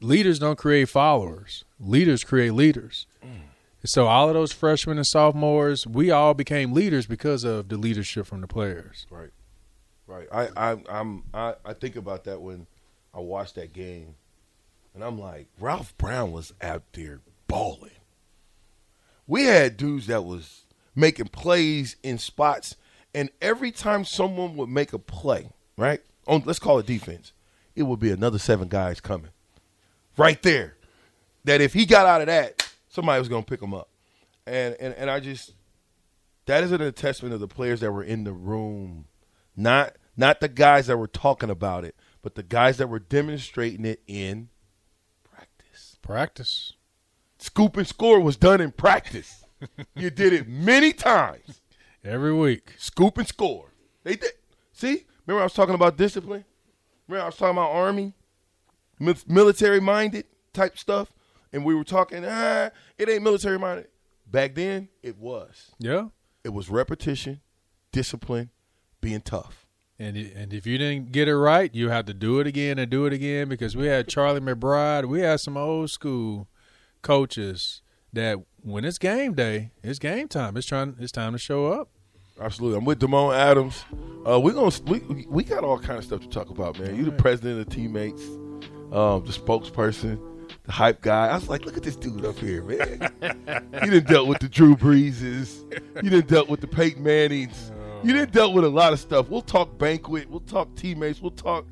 leaders 0.00 0.38
don't 0.38 0.58
create 0.58 0.88
followers. 0.88 1.64
Leaders 1.78 2.24
create 2.24 2.52
leaders. 2.52 3.06
Mm. 3.24 3.42
So 3.84 4.06
all 4.06 4.28
of 4.28 4.34
those 4.34 4.52
freshmen 4.52 4.98
and 4.98 5.06
sophomores, 5.06 5.86
we 5.86 6.10
all 6.10 6.34
became 6.34 6.72
leaders 6.72 7.06
because 7.06 7.44
of 7.44 7.68
the 7.68 7.76
leadership 7.76 8.26
from 8.26 8.40
the 8.40 8.48
players. 8.48 9.06
Right, 9.08 9.30
right. 10.06 10.26
I 10.32 10.48
I 10.56 10.76
I'm 10.88 11.22
I, 11.32 11.54
I 11.64 11.74
think 11.74 11.94
about 11.94 12.24
that 12.24 12.40
when 12.40 12.66
I 13.14 13.20
watch 13.20 13.54
that 13.54 13.72
game, 13.72 14.16
and 14.94 15.04
I'm 15.04 15.18
like, 15.18 15.48
Ralph 15.60 15.96
Brown 15.98 16.32
was 16.32 16.52
out 16.60 16.82
there 16.92 17.20
balling. 17.46 17.90
We 19.26 19.44
had 19.44 19.76
dudes 19.76 20.06
that 20.06 20.24
was 20.24 20.64
making 20.94 21.28
plays 21.28 21.96
in 22.02 22.18
spots, 22.18 22.76
and 23.14 23.30
every 23.40 23.70
time 23.70 24.04
someone 24.04 24.56
would 24.56 24.68
make 24.68 24.92
a 24.92 24.98
play, 24.98 25.50
right 25.76 26.00
on 26.26 26.42
let's 26.44 26.58
call 26.58 26.78
it 26.78 26.86
defense, 26.86 27.32
it 27.74 27.84
would 27.84 27.98
be 27.98 28.10
another 28.10 28.38
seven 28.38 28.68
guys 28.68 29.00
coming, 29.00 29.30
right 30.16 30.42
there. 30.42 30.76
that 31.44 31.60
if 31.60 31.72
he 31.72 31.86
got 31.86 32.06
out 32.06 32.20
of 32.20 32.26
that, 32.26 32.70
somebody 32.88 33.18
was 33.18 33.28
gonna 33.28 33.42
pick 33.42 33.62
him 33.62 33.74
up. 33.74 33.88
And 34.46 34.76
and 34.80 34.94
and 34.94 35.10
I 35.10 35.20
just 35.20 35.54
that 36.46 36.64
is 36.64 36.72
an 36.72 36.92
testament 36.94 37.34
of 37.34 37.40
the 37.40 37.48
players 37.48 37.80
that 37.80 37.92
were 37.92 38.02
in 38.02 38.24
the 38.24 38.32
room, 38.32 39.06
not 39.56 39.96
not 40.16 40.40
the 40.40 40.48
guys 40.48 40.86
that 40.88 40.96
were 40.96 41.06
talking 41.06 41.50
about 41.50 41.84
it, 41.84 41.94
but 42.22 42.34
the 42.34 42.42
guys 42.42 42.78
that 42.78 42.88
were 42.88 42.98
demonstrating 42.98 43.84
it 43.84 44.02
in 44.06 44.48
practice. 46.08 46.72
Scoop 47.38 47.76
and 47.76 47.86
score 47.86 48.18
was 48.18 48.38
done 48.38 48.62
in 48.62 48.72
practice. 48.72 49.44
you 49.94 50.08
did 50.08 50.32
it 50.32 50.48
many 50.48 50.90
times. 50.90 51.60
Every 52.02 52.32
week. 52.32 52.72
Scoop 52.78 53.18
and 53.18 53.28
score. 53.28 53.74
They 54.04 54.16
did. 54.16 54.32
See? 54.72 55.04
Remember 55.26 55.42
I 55.42 55.44
was 55.44 55.52
talking 55.52 55.74
about 55.74 55.98
discipline? 55.98 56.46
Remember 57.06 57.24
I 57.24 57.26
was 57.26 57.36
talking 57.36 57.58
about 57.58 57.72
army? 57.72 58.14
Military 59.26 59.80
minded 59.80 60.24
type 60.54 60.78
stuff? 60.78 61.12
And 61.52 61.62
we 61.62 61.74
were 61.74 61.84
talking, 61.84 62.24
ah, 62.26 62.70
it 62.96 63.10
ain't 63.10 63.22
military 63.22 63.58
minded. 63.58 63.88
Back 64.26 64.54
then, 64.54 64.88
it 65.02 65.18
was. 65.18 65.72
Yeah. 65.78 66.08
It 66.42 66.54
was 66.54 66.70
repetition, 66.70 67.42
discipline, 67.92 68.48
being 69.02 69.20
tough. 69.20 69.66
And 69.98 70.16
and 70.16 70.52
if 70.52 70.66
you 70.66 70.78
didn't 70.78 71.10
get 71.10 71.26
it 71.26 71.36
right, 71.36 71.74
you 71.74 71.88
had 71.88 72.06
to 72.06 72.14
do 72.14 72.38
it 72.38 72.46
again 72.46 72.78
and 72.78 72.88
do 72.88 73.06
it 73.06 73.12
again 73.12 73.48
because 73.48 73.76
we 73.76 73.86
had 73.86 74.06
Charlie 74.06 74.40
McBride. 74.40 75.06
We 75.06 75.20
had 75.20 75.40
some 75.40 75.56
old 75.56 75.90
school 75.90 76.46
coaches 77.02 77.82
that 78.12 78.38
when 78.62 78.84
it's 78.84 78.98
game 78.98 79.34
day, 79.34 79.72
it's 79.82 79.98
game 79.98 80.28
time. 80.28 80.56
It's 80.56 80.66
trying. 80.66 80.96
It's 81.00 81.10
time 81.10 81.32
to 81.32 81.38
show 81.38 81.66
up. 81.66 81.88
Absolutely. 82.40 82.78
I'm 82.78 82.84
with 82.84 83.00
Demoine 83.00 83.36
Adams. 83.36 83.84
Uh, 84.24 84.38
we're 84.38 84.52
gonna 84.52 84.70
we, 84.86 85.26
we 85.28 85.42
got 85.42 85.64
all 85.64 85.78
kind 85.78 85.98
of 85.98 86.04
stuff 86.04 86.20
to 86.20 86.28
talk 86.28 86.50
about, 86.50 86.78
man. 86.78 86.94
You 86.94 87.04
the 87.04 87.12
president 87.12 87.60
of 87.60 87.68
teammates, 87.68 88.22
um, 88.92 89.24
the 89.24 89.32
spokesperson, 89.32 90.20
the 90.62 90.72
hype 90.72 91.00
guy. 91.00 91.26
I 91.26 91.34
was 91.34 91.48
like, 91.48 91.64
look 91.64 91.76
at 91.76 91.82
this 91.82 91.96
dude 91.96 92.24
up 92.24 92.38
here, 92.38 92.62
man. 92.62 93.10
you 93.82 93.90
didn't 93.90 94.06
dealt 94.06 94.28
with 94.28 94.38
the 94.38 94.48
Drew 94.48 94.76
Breeses. 94.76 95.64
You 95.96 96.10
didn't 96.10 96.28
dealt 96.28 96.48
with 96.48 96.60
the 96.60 96.68
Peyton 96.68 97.02
Mannings. 97.02 97.72
You 98.04 98.12
didn't 98.12 98.32
dealt 98.32 98.54
with 98.54 98.64
a 98.64 98.68
lot 98.68 98.92
of 98.92 99.00
stuff. 99.00 99.28
We'll 99.28 99.42
talk 99.42 99.76
banquet. 99.76 100.30
We'll 100.30 100.40
talk 100.40 100.74
teammates. 100.76 101.20
We'll 101.20 101.32
talk 101.32 101.66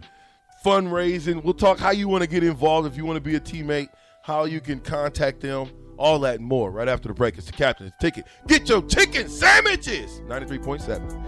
fundraising. 0.64 1.42
We'll 1.42 1.54
talk 1.54 1.78
how 1.78 1.90
you 1.90 2.08
want 2.08 2.22
to 2.24 2.28
get 2.28 2.42
involved 2.42 2.88
if 2.88 2.96
you 2.96 3.04
want 3.04 3.16
to 3.16 3.20
be 3.20 3.36
a 3.36 3.40
teammate, 3.40 3.88
how 4.22 4.44
you 4.44 4.60
can 4.60 4.80
contact 4.80 5.40
them, 5.40 5.70
all 5.96 6.18
that 6.20 6.40
and 6.40 6.44
more. 6.44 6.72
Right 6.72 6.88
after 6.88 7.08
the 7.08 7.14
break, 7.14 7.38
it's 7.38 7.46
the 7.46 7.52
captain's 7.52 7.92
ticket. 8.00 8.26
Get 8.48 8.68
your 8.68 8.82
chicken 8.82 9.28
sandwiches. 9.28 10.20
Ninety-three 10.26 10.58
point 10.58 10.82
seven. 10.82 11.26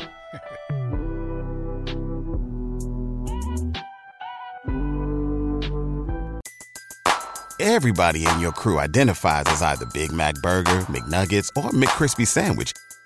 Everybody 7.61 8.25
in 8.27 8.41
your 8.41 8.53
crew 8.53 8.79
identifies 8.79 9.45
as 9.49 9.63
either 9.63 9.87
Big 9.87 10.13
Mac 10.13 10.35
Burger, 10.43 10.81
McNuggets, 10.83 11.51
or 11.57 11.71
McCrispy 11.71 12.27
Sandwich 12.27 12.73